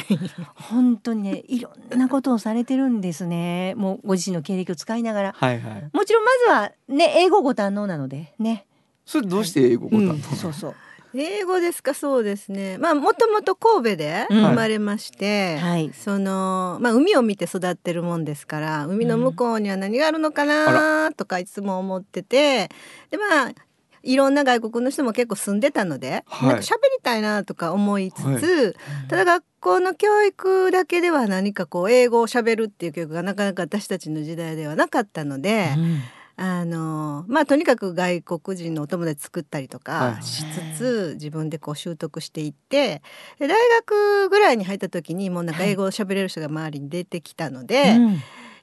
[0.54, 3.74] 本当にねいろんなことをされてるんですね。
[3.76, 5.32] もうご自身の経歴を使いながら。
[5.36, 8.66] はいはいもちろんまずはね英語ご堪能なのでね。
[9.06, 10.74] それどうして英語ご担当、そうそう。
[11.14, 11.94] 英語ですか？
[11.94, 12.76] そうですね。
[12.76, 22.68] まあもともと神戸でうん生まれまして、はいそのまあ海を見て育ってるもんですから海の向こうには何があるのかなとかいつも思ってて
[23.10, 23.52] でまあ
[24.08, 26.48] いろんな外国の人も結構住んでたので、はい。
[26.48, 28.74] なんか喋りたいなとか思いつつ、はい。
[29.08, 35.76] ただ学校の教育だけでは何かこう英語を喋るっていう教育がなかなか私たちの時代ではなかったので、
[36.36, 40.14] あのまあとにかく外国人のお友達作ったりとはい。
[40.14, 43.02] かしつつ、自分でこう習得していって
[43.38, 48.20] で大学ぐらいに入った時にもうなんか英語を喋れる人が周りに出てきたので、いうん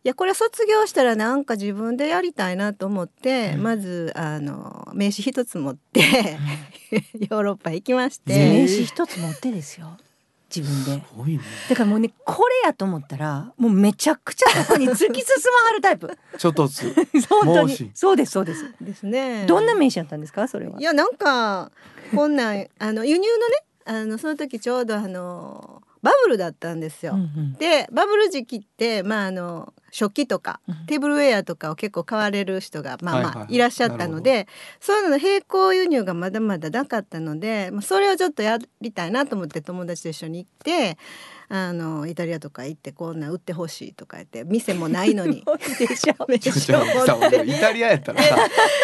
[0.08, 3.64] やこれ卒業したらなんか自分でやりたいなと思って、うん。
[3.64, 6.38] まずあの名刺一つ持って
[7.20, 8.68] ヨーロッパ行きまし名て。
[8.68, 9.98] 刺一つ持ってですよ。
[10.56, 11.04] 自分で。
[11.06, 11.40] すごいね。
[11.70, 15.26] だからもうねこれやと思ったらもうめちゃくちゃそこに突き進
[15.64, 16.16] まはるタイプ。
[16.38, 17.28] ちょっとずつ。
[17.28, 17.92] 本当に。
[17.96, 18.74] そうですそうです。
[18.80, 19.46] ですね。
[19.48, 20.48] どんな名刺やったんですか？
[20.48, 20.80] それは。
[20.80, 21.72] いやなんか
[22.14, 27.14] こんなんあの輸入のねあのその時ちょうどあのバブルだったんですよ。
[27.16, 27.54] うんうん。
[27.54, 34.48] でバブル時期って、まあ、あの食器とかうんテーブルウェアとかを結構買われる人がまあまあ、はいらっしゃったので
[34.80, 41.00] そういうのの並行輸入がまだまだなかったのでまあそれをちょっとやりたいなと思って友達と一緒に行って
[41.48, 45.44] あのイタリアとか行ってこんなん売ってほしいとか言って店もないのに。
[47.46, 48.38] イタリアやったらさ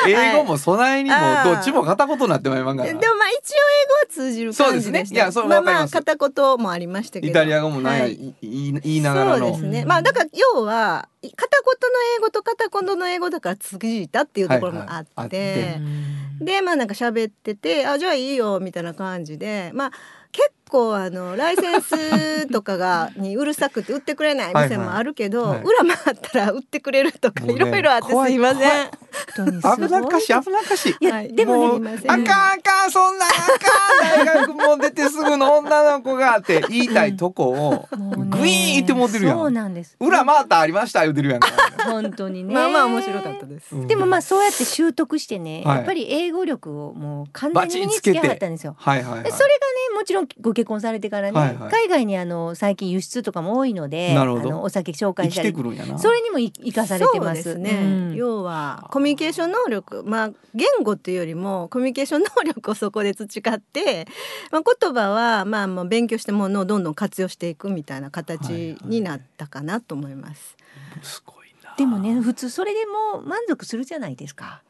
[0.07, 3.55] 英語も備えにもどっちも片言になってまいまんがなでもまあ一応
[4.13, 4.63] 英語は通じる感じでした。
[4.63, 5.17] そうですね。
[5.17, 5.93] いやそれまあわかります。
[5.93, 7.27] まあ片言もありましたけど。
[7.27, 8.13] イタリア語もなんや、はい。
[8.13, 9.39] い言いながらの。
[9.39, 15.23] そうですね、うんまあだから要はい片言の英語と片言の英語だから通じたっていうところもあって,、はいはい。
[15.23, 15.81] あって。
[16.41, 19.71] でまあなんか喋ってて「あじゃあいいよ」みたいな感じで。
[19.73, 19.91] まあ
[20.31, 25.57] 結構あのライセンスとかがにうるさくて売ってくれない店もあるけど、はい。
[25.57, 28.89] はい裏回ったら売ってくれるとかいろいろあってすいません。
[29.35, 29.61] 本当に。
[29.61, 30.95] すごい危なっかしい危なっかしい。
[30.99, 31.35] いや、はい。
[31.35, 32.11] でもねすいません。
[32.11, 32.25] あかんあ
[32.61, 34.25] かんそんなんあかん。
[34.25, 37.87] 大学も出てすぐの女の子がって言いたいとこを
[38.29, 39.37] グイーンって持ってるやん。
[39.37, 39.97] そうなんです。
[39.99, 41.39] 裏回ったありました言うてるやん。
[41.41, 41.49] か、
[41.85, 42.53] 本当にね。
[42.53, 43.75] まあまあ面白かったです。
[43.75, 43.87] うん。
[43.87, 45.77] でもまあそうやって習得してね、はい。
[45.77, 48.75] やっぱり英語力をもう完バ全に身につけはったんですよ。
[48.77, 49.23] はいはいはい。
[49.23, 49.49] でそれがね
[49.91, 51.71] もちろんご結婚されてからね、はいはい。
[51.71, 55.97] 海外にあの最近輸出とかも多いのであのお酒紹介したりてくるんやな。
[55.97, 57.57] それにもい生かされてます。
[57.57, 57.75] ね、う
[58.13, 58.15] ん。
[58.15, 64.07] 要はコミュニケーション能力まあ言語っていうよりもコミュニケーション能力をそこで培って、
[64.51, 70.55] まあ、言葉はまあもう勉強したものをどんどん活用していくみたいな形になったかなと思います。
[71.01, 71.75] すごいな。
[71.77, 74.61] でもね普通それでも満足するじゃないですか。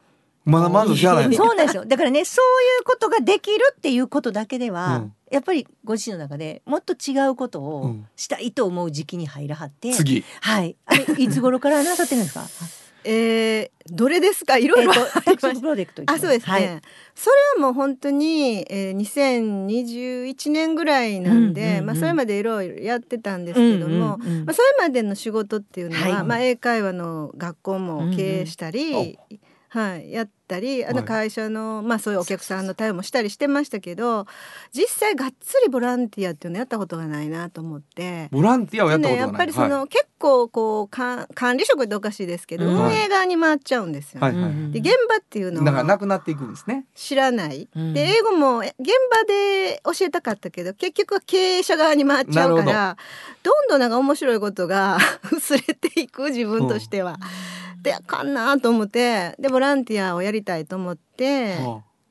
[0.44, 1.34] まだ満足しゃあないの？
[1.38, 1.84] そうなんですよ。
[1.84, 5.12] だからねそういうことができるっていうことだけでは、うん。
[5.30, 10.24] やっぱりご自身の中でもっと違うことうをんしたいと思う時期に入らはって、次。
[10.40, 10.76] はい。
[10.86, 12.44] あれいつ頃からなさってるんですか？
[13.04, 14.58] えー、どれですか？
[14.58, 16.80] いろいろえープロジェクトあそうですね、はい。
[17.16, 26.24] それはもう本当に、えー、2021年ぐらいなんで、うんうんうんまあ、それまでいろいろやってたんですけども、うんうんうんまあ、それまでの仕事っていうのは、はい。
[26.26, 28.92] まあ、英会話の学校も経営したり、
[29.30, 29.40] うん
[29.72, 31.04] はい、やったりあのはい。
[31.04, 34.26] 会社の、まあ、そういうお客さんの対応もしたりしてましたけど
[34.72, 38.28] 実際がっつりボランティアっていうのやったことがないなと思って。
[38.30, 39.30] ボランティアをやったことね、がない。
[39.30, 44.26] やっぱりその、は結構こうか管理職っておかしいですけど、うん運営側に回っちゃうんですよね。
[44.26, 46.86] はいはいうんで現場っていうのだからなはくなっていくんですね。
[46.94, 47.94] 知らない、うん。
[47.94, 52.96] で英語もえ現場で教えたかったけど結局は経営者側に回っちゃうかなら
[53.42, 53.50] ど。
[53.50, 54.98] んどんなんか面白いことが
[55.32, 57.18] 薄れていく自分としては。
[57.82, 61.56] であかんなと思ってでボランティアをやりたいと思って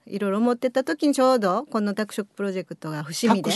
[0.07, 3.51] いろいろ思ってた時にちょうどこの宅食プロジェクトが伏見で。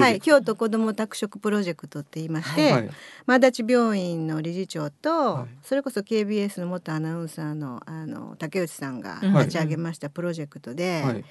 [0.00, 2.90] はい、京都子ども宅食プロジェクトって言いまして、トはい。
[3.26, 5.48] 前立病院の理事長と、はい。
[5.62, 9.32] それこそ KBS の元アナウンサーのあの竹内さんがうん。
[9.34, 11.24] 立ち上げましたプロジェクトで、はい。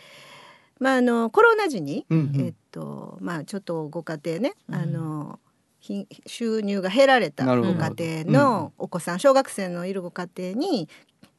[0.80, 2.42] まあ、あのコロナ時に、うんうん。
[2.42, 5.40] えっとまあ、ちょっとご家庭ね、うんあの
[5.80, 10.90] ひ収入が減られたご家庭のお子さん、小学生のいるご家庭に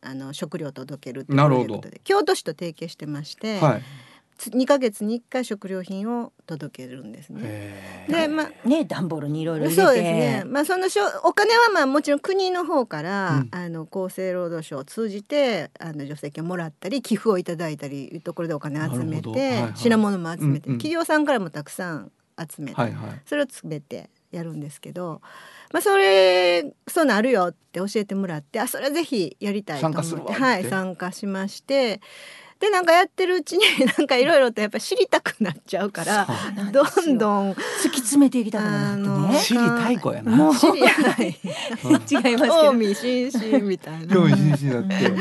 [0.02, 3.82] あの食料を届けるっていうなるほどプロジェクトで京都市と提携してまして、はい
[4.40, 8.06] つ2ヶ月に1回食料品を届けるんですね。
[8.08, 9.82] でまあね段ボールにいろいろ入れて。
[9.82, 10.44] そうですね。
[10.46, 25.20] まあそのしょお金はまあもちろん国の方から、うんあの厚生労働省を通じてあの助成金をもらったり寄付をいただいたりいうところでお金集めて、はいはい品物も集めて、うんうん企業さんからもたくさん集めて、はいはいそれを詰めてやるんですけど。
[25.72, 30.08] まあ、それそういうのあるよって教えてもらってあそれはぜひやりたいと思って。
[30.08, 30.42] 参加するわって。
[30.42, 32.00] はい、参加しまして。
[32.60, 33.64] でなんかやってるうちに
[33.96, 36.28] なんかいろいろとやっぱり知りたくなっちゃうから
[36.70, 37.56] どんどん突
[37.90, 39.40] き詰めていきたくなってあのね。
[39.40, 40.36] 知りたい子やな。
[40.36, 40.86] もう知り合
[41.24, 41.26] い。
[41.26, 41.36] 違い
[41.86, 42.72] ますけ興ど。
[42.74, 44.14] 味津々みたいな。
[44.14, 45.12] 興味津々になって。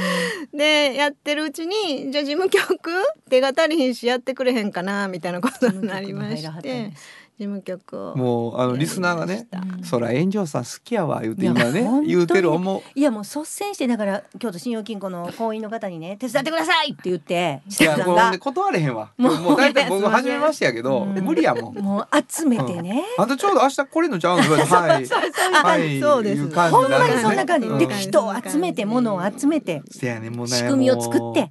[0.57, 2.91] でやってるうちにじゃあ事務局
[3.29, 6.91] 手が足りひんしやってくれへんかなみたいなことになりまして
[7.39, 8.15] 事務局を。
[8.17, 9.47] もうあのリスナーがね
[9.79, 12.81] うん「そら炎上さん好きやわ」言うて今ね言うてる思う。
[12.93, 18.23] いやもう率先してだから京都信用金庫の行員の方にね手伝ってくださいって言っていやさんが。
[18.25, 19.11] これで断れへんわ。
[19.17, 21.13] もうもう大体僕初めましてやけどうん。
[21.23, 21.75] 無理やもん。
[21.77, 23.03] もう集めてね。
[23.17, 25.05] あとちょうど明日これのちゃうのはい。
[25.07, 25.99] はい。
[26.01, 26.41] そうです。
[26.69, 27.67] ほんまにそんな感じ。
[27.67, 27.79] うん。
[27.79, 31.49] で人を集めて物を集めてせやねもうね仕組みを作っもうて。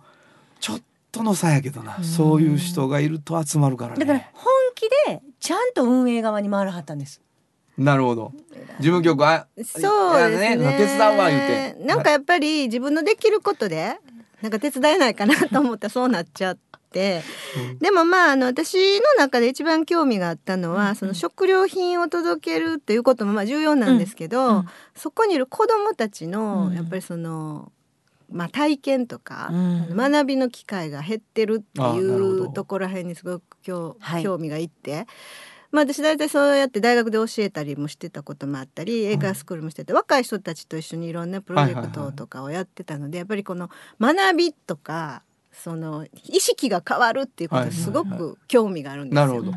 [0.61, 0.81] ちょっ
[1.13, 1.97] との差やけどな。
[1.99, 2.05] うん。
[2.05, 4.05] そういう人がいると集まるからね。
[4.05, 7.21] だから本気でちゃんと運営側に回らはったんです。
[7.77, 8.33] なるほど。
[8.79, 10.77] 事務局はそうですね。
[10.79, 11.85] 手伝うわ言うて。
[11.85, 13.97] なんかやっぱり自分のできることで
[14.41, 16.59] なんか手伝えないかなと思ったらそうなっちゃっ
[16.93, 17.23] て。
[17.57, 17.79] うん。
[17.79, 20.97] でもまああの私の中で一番興味があったのは、うん。
[20.97, 24.69] その食料品を届けるっていうこともまあ重要なんですけど、うん。
[24.95, 26.75] そこにいる子どもたちの、うん。
[26.75, 27.73] やっぱりその、
[28.31, 29.97] まあ、体験とか、うん。
[29.97, 35.07] 学びの機会が減ってるっていうところらへんにすごく興,、はい興味がいって。
[35.71, 43.71] まあ、私大体そうやって大学で教えたりもしてたこともあったり映画スクールもしてて、若い人たちと一緒にいろんなプロジェクトとかをやってたので、やっぱりこの
[44.01, 45.23] 学びとか
[45.63, 49.27] その意識が変わるっていうことにすごく興味があるんですよ。
[49.27, 49.53] なるほど。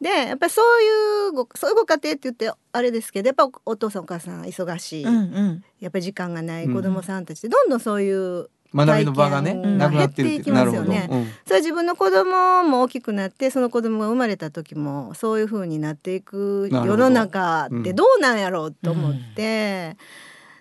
[0.00, 5.64] でやっぱりそういうごそういうご家庭って言ってあれですけどやっぱお父さんお母さん忙しい、うんうん。
[5.80, 10.88] やっぱり時間がないうん子供さんたちでどんどんそういう学びの場がねなくなっていきますよね。
[10.88, 11.16] なるほど。
[11.18, 11.26] うん。
[11.44, 18.04] それは自分の子供も大きくなってその子供が生まれた時もそういう風になっていく世の中ってど。
[18.18, 19.96] うなんやろうと思って、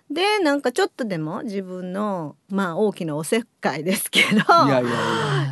[0.09, 4.43] でなんかちょっとでも自分のまあ大きなおせっかいですけど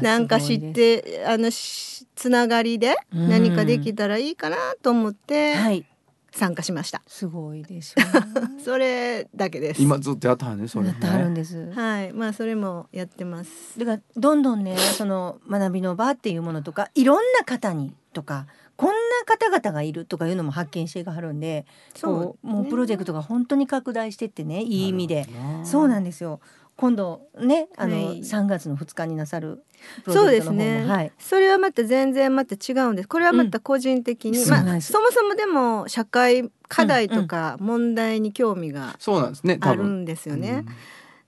[0.02, 3.30] なんか知ってあのしつながりでうん。
[3.30, 5.86] 何かできたらいいかなと思ってはい。
[6.36, 7.04] 参加しました。
[7.06, 8.02] すごいでしょ
[8.64, 9.82] それだけです。
[9.82, 10.90] 今ずっとやったはねそれね。
[10.90, 11.72] やってあるんです。
[11.74, 13.78] はい、まあそれもやってます。
[13.78, 18.94] だからどんどんねその学びの場っていうものとかいろんな方にとかこんな
[19.26, 21.66] 方々がいるとかいうのも発見していかはるんで
[22.02, 25.28] こうもうプロジェクトが本当に拡大してってねいい意味で。
[25.64, 26.40] そうなんですよ。
[26.76, 28.20] 今度ねあの、はい。
[28.22, 29.64] 3月の2日になさる
[30.04, 31.12] プロジそうでェクトの方もすね、はい。
[31.20, 33.08] それはまた全然また違うんです。
[33.08, 34.92] これはまた個人的に、まあ、うんそうなんです。
[34.92, 40.66] そもそもでも社会課題とか問題に興味がそうなんですねある多分んですよね、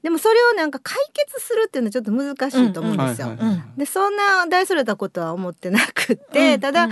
[0.02, 3.30] でもそれをなんか解決するっていうのはちょっと難しいと思うんですよ、
[3.78, 6.60] でそんな大それたことは思ってなくって、うん。
[6.60, 6.92] ただ、うん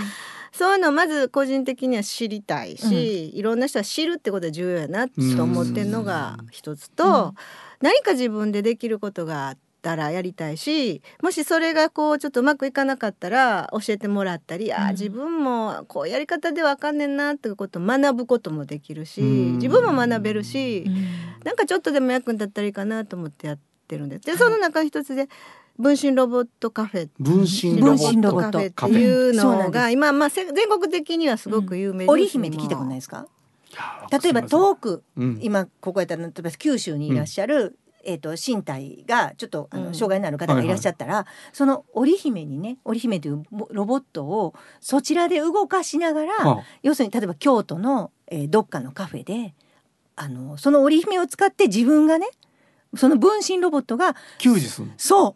[0.56, 7.32] そういうのをまず個人的には知りたいし、いろんな人は知るってことは重要やなと思ってるのが一つと、うん。
[7.80, 14.90] 何か自分でできることがあったらやりたいしもしそれがこうちょっとうまくいかなかったら教えてもらったり、あーうん。
[14.92, 19.52] 自分もこうやり方ではあかんねんなっていうことを学ぶこともできるし、うん。
[19.54, 20.94] 自分も学べるし、うん。
[21.42, 24.24] なんかちょっとでも役に立ったらいいかなと思ってやってるんです。
[24.24, 25.28] でその中の一つで
[25.78, 27.08] 分身ロボットカフェ。
[27.18, 28.74] 分身ロロボット。
[28.74, 33.26] カフェっていうのが今まあせ全国的にはすごく有名です、織姫って聞いたことないですか？
[34.22, 35.38] 例えば遠くうん。
[35.42, 39.94] 今ここやったら例えば九州にいらっしゃる、えー、と身体がちょっとあのうん。
[39.94, 49.54] 障害のある方がいらっしゃったら、その織姫にね織姫というボロボットをそちらで動かしながら、は要するに例えば京都の、えーどっかのカフェで
[50.14, 52.28] あのその織姫を使って自分がね
[52.96, 54.92] その分身ロボットが給仕するの？
[54.96, 55.34] そ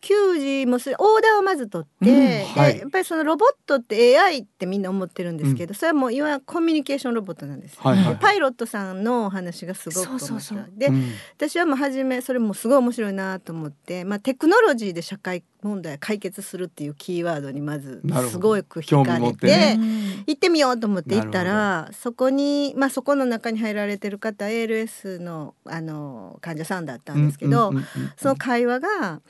[0.00, 2.78] 給仕もするオーダーをまず取って、うんではい。
[2.78, 7.74] やっぱりそのロボットって AI ってみんな思ってるんですけど、それはもういわゆるコミュニケーションロボットなんです。
[7.74, 7.80] よ。
[7.82, 8.14] はいはい。
[8.14, 10.40] でパイロットさんのお話がすごく面白い。
[10.40, 11.12] そで、うん。
[11.36, 19.46] 私はもう初めそれもすごい面白いなと思って、まあ、テクノロジーで社会問題解決するっていうキーワードにまずすごく興惹かれて。
[19.46, 19.78] ね。
[20.26, 27.86] 行ってみようと思って行ったならそこにまあそこの中に入られてる方 ALS のあの患者さんだったんですけど、うんうんうん。
[28.16, 29.20] その会話が、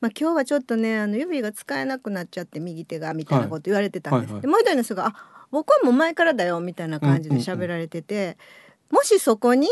[0.00, 4.32] まあ、今日はちょっとねあの指が使えなくなっちゃって右手がみたいなこと言われてたんです、はいはい。
[4.34, 5.14] はいでもう一人の人が「あ
[5.50, 8.36] 僕はもう前からだよ」みたいな感じで喋られてて。
[8.90, 9.68] もしそこに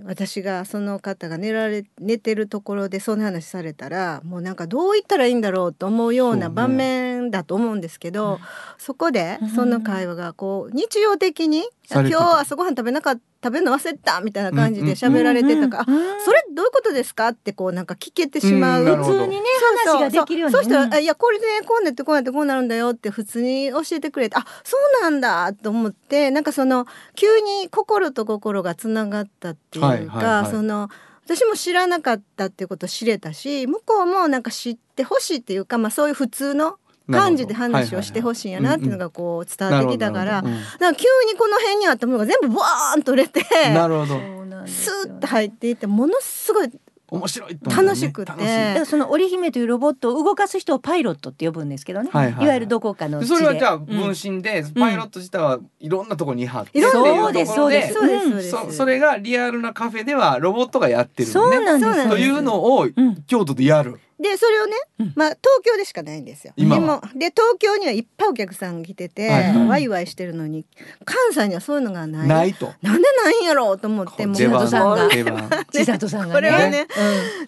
[0.00, 8.38] う私がその方が寝られ寝てるところでそんな話されたらもうなんかどう言ったらいいんだろうと思うような場面だと思うんですけど
[8.78, 9.48] そこでうん。
[9.50, 16.16] その会話がこう日常的に「今日朝ごはん食べなかった食べるの忘れた」みたいな感じで喋られてたから「うんうんうん。
[16.16, 18.84] あそれどういうことですか?」ってこうなんか聞けてしまう。
[18.84, 18.96] うん。
[18.96, 19.42] 普通にね
[19.86, 20.52] 話ができるように。
[20.54, 30.50] そうそうしたら、いやこれでこうなってこうなってこうなるんだよって普通に教えてくれてあそうなんだと思ってなんかその急に心と心がつながったっていうか、はいはいはい。
[30.50, 30.88] その
[31.24, 36.78] 私も知らなかったっていうことを知れたし向こうもなんか知ってほしいっていうか、まあ、そういう普通の
[37.10, 43.44] 感じで話をしてほしいんやなっていうのがこう伝わってきたから、なるほどだから急にこの辺にあったものが全部バーンと売れて
[43.74, 44.20] なるほど。
[44.66, 46.70] スよーッと入っていってものすごい
[47.08, 47.52] 面白い。
[47.52, 52.46] ね楽しくてその織姫というロボットを動かす人をパイロットって呼ぶんですけどね、はいはいはい。
[52.48, 53.34] わゆるどこかの地で。
[53.34, 57.92] でそれはじゃあうん分身で、パイロット自体はいろんなところに貼っていろんなそうですそうです。
[57.92, 58.24] そうです。
[58.24, 61.56] そうです、そそれがリアルなカフェではロボットがやってるのね。
[61.56, 62.92] そうなんですというのをん。
[63.26, 65.12] 京都でやる、でそれをね、うん。
[65.16, 66.52] まあ東京でしかないんですよ。
[66.56, 69.42] でもで東京にはいっぱいお客さんが来てて、はい。
[69.52, 70.66] はいワイワイしてるのに
[71.04, 72.28] 関西にはそういうのがない。
[72.28, 72.72] ないと。
[72.82, 74.36] なんでないんやろうと思ってもう。
[74.36, 75.08] 出番さんが
[75.72, 76.32] 千里さんがね。
[76.34, 76.86] これはね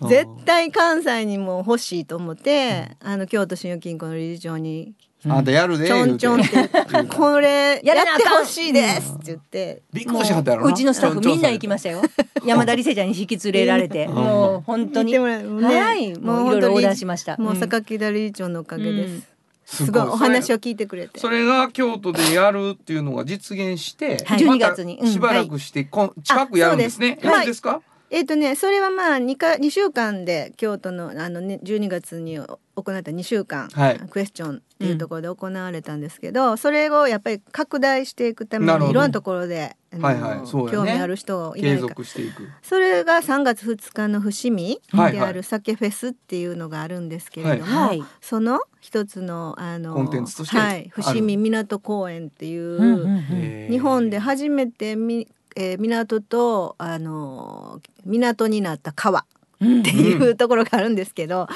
[0.00, 0.08] うん。
[0.08, 4.94] 絶対関西にも欲しいと思って、あの京都信用金庫の理事長に
[5.28, 6.68] あんたやるでちょんちょんって。
[7.08, 9.82] これやってほしいですって言って。
[9.92, 10.72] びっくりしはったやろな。
[10.72, 12.02] うちのスタッフみんな行きましたよ。
[12.44, 14.04] 山田理瀬ちゃんに引き連れられて。
[14.06, 14.14] うん。
[14.14, 16.14] もう本当に言ってもはい。
[16.18, 17.36] もういろいろオーダーしました。
[17.38, 17.60] もううん。
[17.60, 19.12] 榊田理事長のおかげです。
[19.12, 19.24] うん。
[19.64, 20.02] すごい。
[20.02, 21.18] お話を聞いてくれて。
[21.20, 24.38] それが京都でやるっていうのが実現して、はい。
[24.38, 24.98] 12また月に。
[25.00, 25.10] うん。
[25.10, 27.18] しばらくして、こん近くやるんですね。
[27.22, 27.40] あそうです。
[27.40, 27.80] いつですか？
[28.10, 32.38] えっ、とねそれはまあ 2, か2週間で京都のあの、ね、12月に
[32.76, 33.98] 行われた2週間、はい。
[33.98, 40.46] クエスチョンっていうところで行われたんですけど、それをやっぱり拡大していくためにいろんなところで、はいはい。
[40.46, 40.72] そうやね。
[40.72, 41.88] 興味ある人いな継いか。
[41.88, 42.48] 続していく。
[42.62, 53.68] それが3月2日の伏見はいである酒フェスっていうのがあるんですけれども、はいその一つのあのコンテンツとしてはい、伏見港公園っていう、うんうんうん。
[53.70, 59.20] 日本で初めてみ、えー港とあの港になった川。
[59.20, 61.48] うんっていうところがあるんですけど、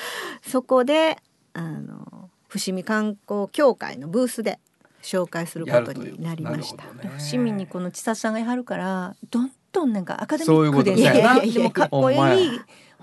[0.43, 1.19] そこで
[1.55, 4.59] あの伏見観光協会のブースで
[5.03, 6.85] 紹介することになりました。
[6.85, 7.11] ね。
[7.19, 10.95] 伏見にこの千里さんがいはるからどんどんなんかアカデミックで。
[10.95, 11.41] ねそうやな。
[11.41, 12.61] でもかっこいい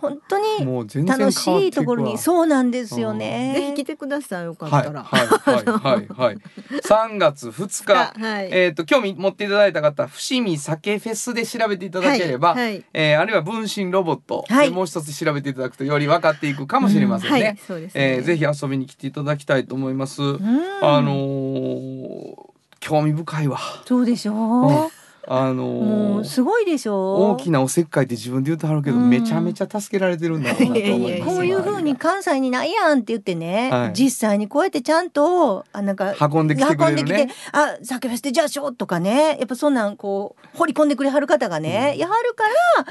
[0.09, 3.53] 本当にもう全然変わ楽しいところにそうなんですよね。
[3.55, 5.03] ぜひ来てくださいよかはいったら。
[5.03, 6.37] はいはいはいはい
[6.85, 8.49] 3月2日はい。
[8.51, 17.43] えっ、と興味持っていただいた方伏見酒フェスで調べていただければ、はいはいえーあるいは分身ロボット、はいでもう一つ調べていただくとより分かっていくかもしれませんね。
[17.43, 18.17] はい、そうですね。
[18.17, 20.21] えーぜひ遊びに来ていただきたいと思います。
[20.21, 20.39] うん
[20.81, 23.57] あのー興味深いわ。
[23.87, 24.35] そうでしょう
[24.71, 24.89] んう。
[25.27, 26.93] あのもーうすごいでしょ？
[26.93, 27.21] う。
[27.33, 29.09] 大きなおせっかいって自分で言ってはるけど、うん。
[29.09, 31.31] めちゃめちゃ助けられてるんだろうなと思います。
[31.35, 33.93] こういう風に関西にないやんって言ってね、はい。
[33.93, 37.33] 実際にこうやってちゃんとあなんか運んできてくれる運んできねて。
[37.51, 42.43] あ酒フェスでじゃあしようとかねやっぱそんなんこう掘り込んでくれはる方がね、やはるか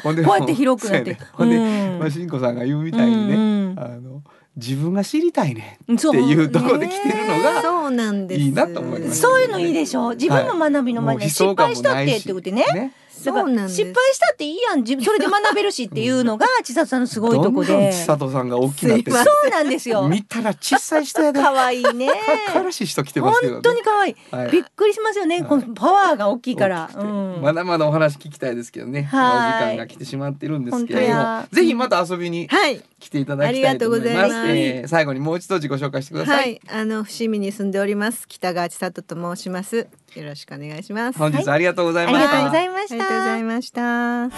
[0.02, 1.98] らこうやって広くなってほんで、うん。
[1.98, 3.74] まあ、しんこさんが言うみたいにね、うん。
[3.78, 4.22] あの
[4.56, 5.94] 自分が知りたいねう。
[5.94, 8.40] んっていうところで来てるのが、そうなんです。
[8.40, 10.10] いいなと思いますそういうのいいでしょ。
[10.10, 12.62] 自分の学びの前に、もう悲壮失敗したってって言ってね。
[12.62, 12.90] だから
[13.30, 13.76] そうなんです。
[13.76, 20.08] 失敗したっていいやん自分それで学べるしっていうのが 千里さんのすごいとこどんどんで千里さんが大きなってそうなんですよ。
[20.08, 21.40] 見たら小さい人やで。
[21.40, 22.08] 可愛いね。
[22.46, 24.50] かからしい人来てますけど、ね、本当に可愛いはい。
[24.50, 27.38] びっくりしますよね、このパワーが大きいから、うん。
[27.42, 29.66] まだまだお話聞きたいですけどね、はい。
[29.66, 31.42] お時間が来てしまってるんですけれども。
[31.52, 32.82] ぜひまた遊びにはい。
[33.00, 34.10] 来ていただきたいと思います。
[34.10, 34.50] ありがとうございます。
[34.50, 38.28] えー最後にもう一度自己紹介してください、はい、あの伏見に住んでおります。
[38.28, 39.88] 北川千里と申します。
[40.14, 41.18] よろしくお願いします。
[41.18, 42.94] 本日ありがとうございました、ありがとうございました。
[42.94, 44.30] ありがとうございました。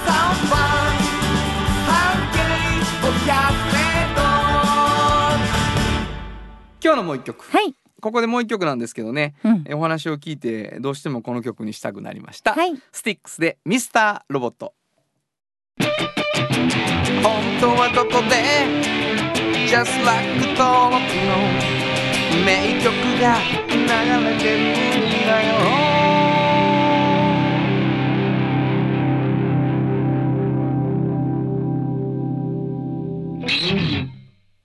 [6.83, 7.45] 今日のもう一曲。
[7.45, 9.64] はい、ここでもう一曲なんですけどね、うん。
[9.66, 12.74] えお話を聞いてどうしてもこの曲にしたくなりました、はい。
[12.93, 14.72] スティックスでミスターロボット。
[17.22, 18.37] 本当はどこで
[19.66, 21.37] ？Just like 登録の
[22.45, 23.37] 名曲が
[23.68, 23.77] 流
[24.24, 24.45] れて
[25.01, 25.03] る。
[25.03, 25.57] んだよ。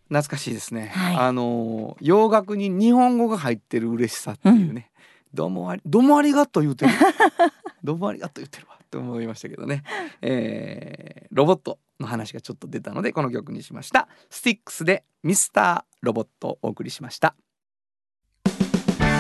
[0.10, 4.92] 懐かしいですね、はいあの洋楽に日本語が入ってる嬉しさっていうね、
[5.34, 6.92] どうもありどうもありがとう言うてる。
[7.82, 9.84] どうもありがとう言ってるわと思いましたけどね、
[10.22, 14.10] えーロボットの話がちょっと出たのでこの曲にしました。
[14.30, 17.36] スティックスでミスターロボットをお送りしました。
[17.38, 17.51] お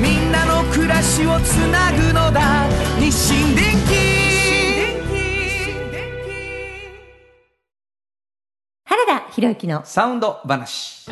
[0.00, 2.68] みんなの暮らしをつなぐのだ。
[3.00, 3.66] 日清電
[8.84, 11.10] 原田博之のサウンド話。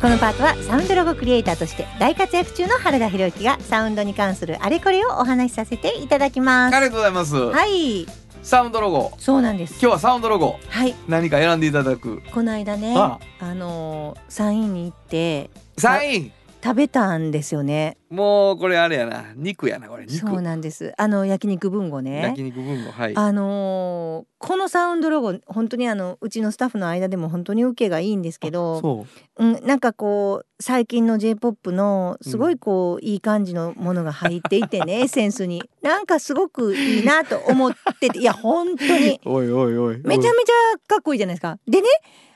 [0.00, 6.76] このパートはサウンドロゴクリエイターとして大活躍中の原田博之がサウンドに関するあれこれをお話しさせていただきます。
[6.76, 8.06] ありがとうございます、はい。
[8.42, 9.12] サウンドロゴ。
[9.18, 9.72] そうなんです。
[9.72, 10.58] 今日はサウンドロゴ。
[10.68, 10.94] はい。
[11.06, 12.22] 何か選んでいただく。
[12.32, 13.54] この間ねああ。
[13.54, 16.32] のー山陰に行ってサイン
[16.64, 17.98] 食べたんですよね。
[18.08, 19.26] もうこれあれやな。
[19.36, 20.06] 肉やなこれ。
[20.06, 20.16] 肉。
[20.16, 20.94] そうなんです。
[20.96, 22.22] あの焼肉文吾ね。
[22.22, 23.12] 焼肉文吾はい。
[23.14, 29.06] あのーこのサウンドロゴ本当にあのうちのスタッフの間でも本当に受けがいいんですけどそ
[29.38, 29.44] う。
[29.44, 35.62] うん、なんかこう最近の J−POP のすごいこう、いい感じのものが入っていてねエッセンスに。
[35.82, 38.18] なんかすごくいいなと思ってて。
[38.18, 39.20] いや本当に。
[39.24, 40.00] おいおいおい。
[40.04, 41.58] めちゃめちゃかっこいいじゃないですか。
[41.66, 41.88] でね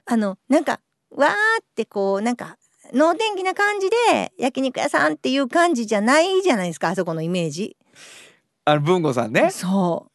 [0.04, 1.34] あのなんかわーっ
[1.74, 2.56] てこうなんか
[2.92, 7.76] 能天気な感じで焼肉屋さんっていう感じじゃないじゃないですかあそこのイメージ。
[8.64, 9.50] あの文吾さんね。
[9.50, 10.10] そ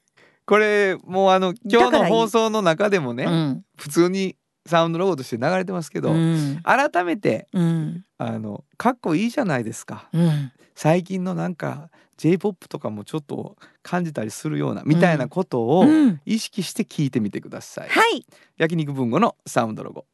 [0.45, 3.13] これもうあの今日の放送の中でもう。
[3.13, 3.65] ねうん。
[3.77, 6.61] 普通にサウンドロゴとして流れてますけど、うん。
[6.63, 8.05] 改めてうん。
[8.17, 10.09] あのかっこいいじゃないですか。
[10.13, 10.51] うん。
[10.75, 16.21] 最近のなんか J−POP とかもちょっと感じたりするようなみたいなことをうん。
[16.25, 18.25] 意識して聞いてみてください、はい。
[18.57, 20.05] 焼肉文吾のサウンドロゴ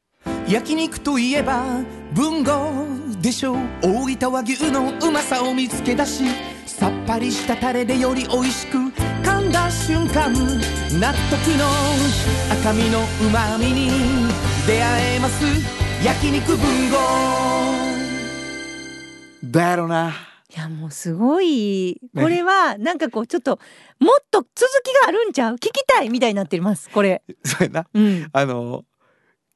[0.49, 1.63] 焼肉といえば
[2.13, 2.71] 文豪
[3.21, 3.57] でしょう。
[3.83, 6.23] 大分和牛のうまさを見つけ出し
[6.65, 11.65] さっぱりしたタレでより美味しく噛んだ瞬間納得の
[12.61, 13.91] 赤身のうまみに
[14.65, 15.43] 出会えます。
[16.03, 16.97] 焼肉文豪。
[19.43, 20.13] だやろな。
[20.55, 22.01] いやもうすごい。
[22.15, 23.59] これはなんかこうちょっと
[23.99, 24.49] もっと続
[24.83, 25.55] きがあるんちゃう？
[25.55, 27.21] 聞きたいみたいになってますこれ。
[27.45, 27.87] そうやな。
[27.93, 28.27] うん。
[28.33, 28.83] あの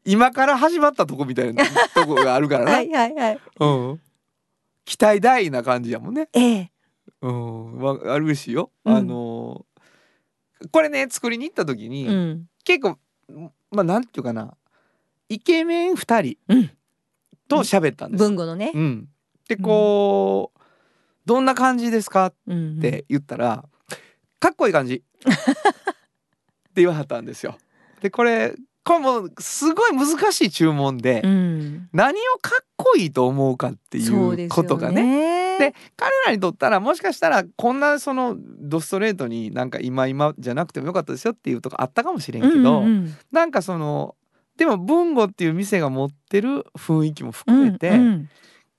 [0.06, 1.64] 今から始まったとこみたいな
[1.95, 3.39] とこがあるからな、はいはいはい。
[3.60, 4.01] うん、
[4.86, 6.72] 期待大な感じやもんねええ。
[7.22, 9.66] うん、わあるしいよ、うんあの
[10.72, 12.47] これね作りに行った時に、うん。
[12.64, 12.97] 結構
[13.72, 14.56] まあなんていうかな
[15.28, 16.72] イケメン2人うん
[17.49, 18.72] と喋ったんです、文語のね。
[18.74, 19.10] うん、
[19.49, 20.60] でこう、
[21.26, 22.80] どんな感じですか?」っうん。
[22.80, 23.66] て言ったら
[24.39, 27.58] 「かっこいい感じ」 って言わはったんですよ。
[28.01, 31.89] でこれこれもうすごい難しい注文で、うん。
[31.93, 34.07] 何をかっこいいと思うかってい
[34.45, 35.03] うことがね
[35.57, 35.69] ね。
[35.69, 44.15] で彼らにとったらもしかしたらこんなそのドストレートになんか今今じゃなくてもよかったですよっていうとこあったかもしれんけど、うんうんなんかその
[44.57, 48.29] でも文吾っていう店が持ってる雰囲気もうん含めて、うんうん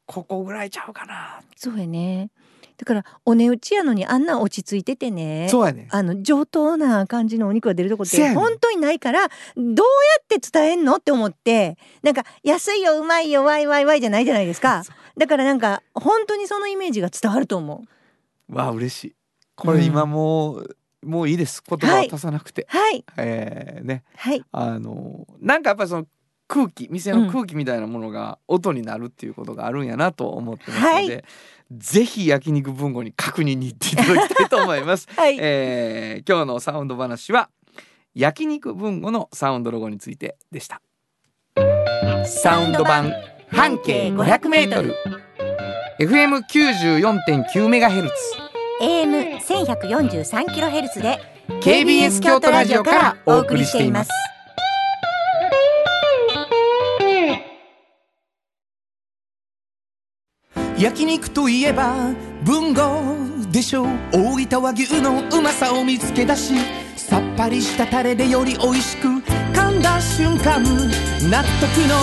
[0.06, 2.28] ここぐらいちゃうかな、そうやね。
[2.76, 5.48] だからお値打ちやのにあんな落ち着いててね。
[5.50, 5.88] そうやね。
[5.90, 9.72] あの上等な感じのお肉が出るとこって本当にないからどうや
[10.22, 11.76] って伝えんのって思って。
[12.02, 14.82] なんか安いようまいよわいわいわいじゃないじゃないですか。
[15.16, 17.84] だからなんか本当にそのイメージが伝わると思
[18.48, 18.54] う。
[18.54, 19.14] わあ嬉しい。
[19.56, 21.62] これ今もう、もういいです。
[21.66, 23.04] 言葉を足さなくて、はい。
[23.16, 24.02] えーね。
[24.16, 24.42] はい。
[24.50, 26.06] あのなんかやっぱりその
[26.48, 31.22] 空気店の空気みたいなものが音になるっていうことがあるんやなと思ってますので、は
[31.70, 35.08] ぜひ焼肉文庫に確認に行っていただきたいと思います。
[35.16, 37.50] はい、えー今日のサウンド話は
[38.14, 40.80] 焼肉文庫のサウンドロゴについてでした。
[42.24, 43.12] サウンド版
[43.50, 44.94] 半径500メートル
[46.00, 48.14] FM 94.9メガヘルツ
[48.80, 51.20] AM 1143キロヘルツで
[51.60, 54.33] KBS 京都ラジオからお送りしています。
[60.78, 61.94] 焼肉といえば
[62.42, 63.16] 文豪
[63.50, 63.86] でしょう。
[64.12, 66.54] 大分和牛のうまさを見つけ出し
[66.96, 70.62] さっぱりしたタレでより美味しく噛んだ瞬間
[71.30, 71.94] 納得の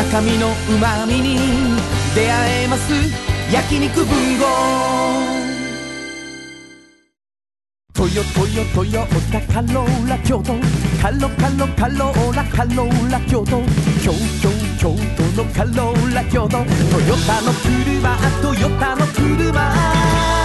[0.00, 1.38] 赤身のうまみに
[2.14, 2.92] 出会えます。
[3.52, 4.46] 焼肉文豪。
[7.92, 10.54] トヨトヨトヨタカローラ京都。
[11.00, 13.62] カロカロカローラカローラ京都。
[14.02, 14.12] 京
[14.42, 14.50] 京
[14.82, 16.64] 京都のカローラ京都トヨ
[17.24, 20.41] タの車トヨタの車。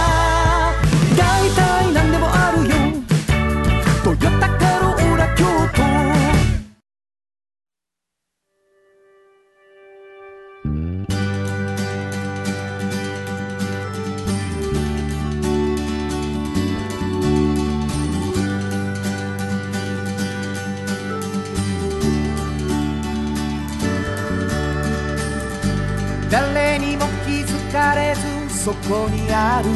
[29.58, 29.66] ある。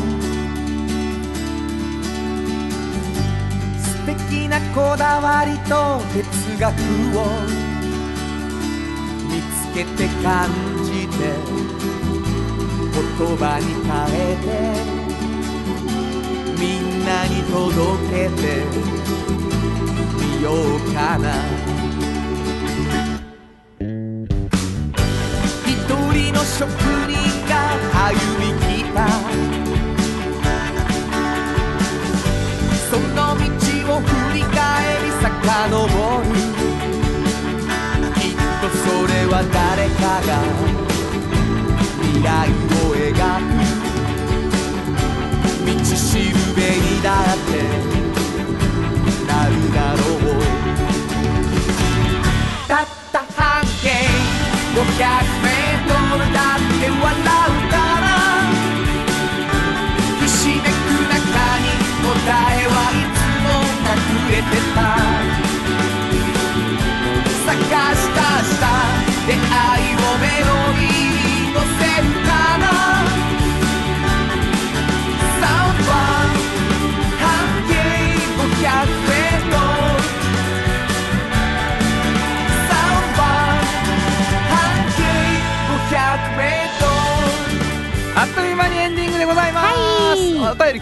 [3.82, 6.70] 素敵なこだわりと哲学
[7.18, 7.20] を
[9.28, 10.48] 見つけて感
[10.84, 11.18] じて
[12.92, 14.48] 言葉に変えて
[16.60, 17.58] みんなに届
[18.10, 18.42] けて
[20.16, 21.24] みようかな。
[25.66, 26.70] 一人の職
[27.08, 27.12] 人
[27.48, 27.52] が
[28.08, 28.62] 歩み来
[28.94, 29.51] た。
[33.92, 34.54] を振り返
[35.04, 35.78] り遡
[36.22, 36.32] る。
[38.14, 40.30] きっとそれは誰かが
[42.00, 43.52] 未来を描く。
[45.64, 47.91] 道しるべにだって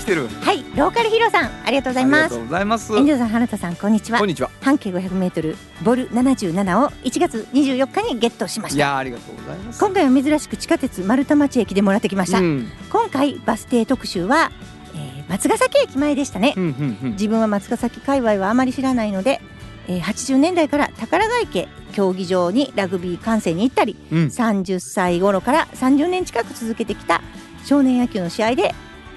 [0.01, 0.29] 来てる。
[0.41, 2.21] はいローカルヒーローさんありがとうございます。
[2.21, 2.93] ありがとうございます。
[2.97, 4.19] 遠慮さん花田さんこんにちは。
[4.19, 4.51] こんにちは。
[4.61, 8.77] 半径 500m ボル77を1月24日にゲットしました。
[8.77, 9.81] いやーありがとうございます。
[9.81, 12.71] 今回は珍しく地下鉄丸太町駅でもらってきました、うん。
[12.91, 14.51] 今回バス停特集は、
[14.95, 17.11] えー松ヶ崎駅前でしたね、うんうんうん。
[17.13, 19.41] 自分は松ヶ崎界隈はあまり知らないので、
[19.87, 24.19] えー80年代から宝ヶ池競技場にラグビー観戦に行ったりうん。
[24.27, 27.21] 30歳頃から30年近く続けてきた
[27.67, 28.75] 少年野球の試合で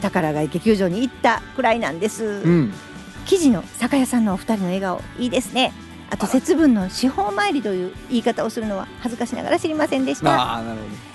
[0.10, 2.74] 宝ヶ池球場に行ったくらいなんです、うん。
[3.26, 5.74] 記事の酒屋さんのお二人の笑顔いいですね。
[6.10, 10.62] あと節分の司法参りという言い方をするのは恥ずかしながら知りませんでした。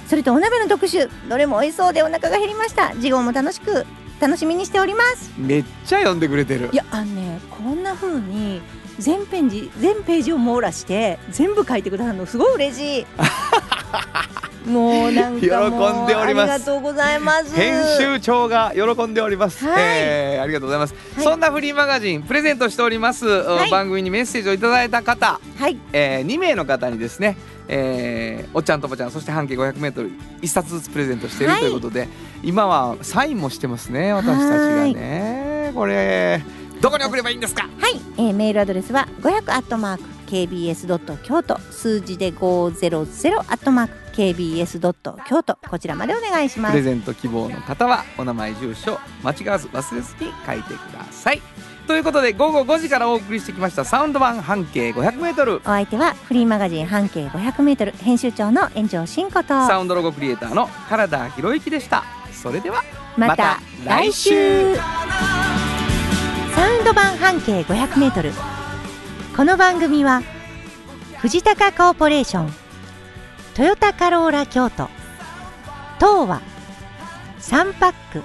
[0.08, 2.90] それとお鍋の特集どれも美味しそうでお腹が減りました。
[2.94, 3.86] 次号も楽しく
[4.20, 5.30] 楽しみにしております。
[5.38, 6.70] どめっちゃ読んでくれてる。
[6.72, 8.60] いやあのねこんな風に
[8.98, 13.06] 全ページ全ページを網羅して全部書いてくださるのすごい嬉しい
[14.68, 16.52] もうなんか喜んでおります。
[16.52, 17.54] ありがとうございます。
[17.54, 19.82] 編集長が喜んでおります、はい。
[19.82, 21.24] えーありがとうございます、はい。
[21.24, 23.70] そんなフリーマガジンプレゼントしております、い。
[23.70, 25.76] 番組にメッセージをいただいた方、はい。
[25.92, 27.36] えー、2名の方にですね、
[27.68, 30.10] えーおっちゃんとおばちゃんそして半径 500m
[30.42, 31.60] 一冊ずつプレゼントしているはい。
[31.60, 32.08] ということで、
[32.42, 35.72] 今はサインもしてますね私たちがね。
[35.74, 36.42] これ
[36.80, 37.68] どこに送ればいいんですか？
[37.78, 42.68] はい、えーメールアドレスは500アットマーク KBS ドット京都数字で500
[43.38, 46.72] アットマーク KBS ドット京都こちらまでお願いします。
[46.72, 51.40] プレゼント希望の方はお名前住所間違わず忘れずに書いてください。
[51.86, 59.48] ということで午後5時からお送りしてきましたサウンド版半径 500m お相手はフリーマガジン半径 500m 編集長の炎上真子と。
[59.68, 62.02] サウンドロゴクリエイターの原田博之でした。
[62.32, 62.82] それでは
[63.16, 64.74] また来週。
[64.74, 64.82] サ
[66.76, 68.32] ウンド版半径 500m
[69.36, 70.22] この番組は
[71.18, 72.67] 藤高コーポレーション
[73.58, 74.88] トヨタカローラ京都。
[75.98, 76.40] 東和
[77.40, 78.22] サンパック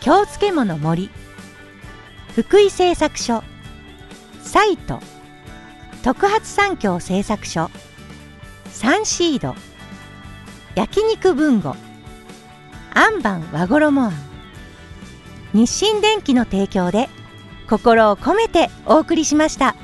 [0.00, 1.10] 京漬物森
[2.36, 3.42] 福井製作所。
[4.40, 5.00] サイト。
[6.04, 7.72] 特発産業製作所。
[8.66, 9.56] サンシード。
[10.76, 11.74] 焼肉文吾
[12.94, 14.12] アンバン和衣あん
[15.52, 17.08] 日清電機の提供で
[17.68, 19.74] 心を込めてお送りしました。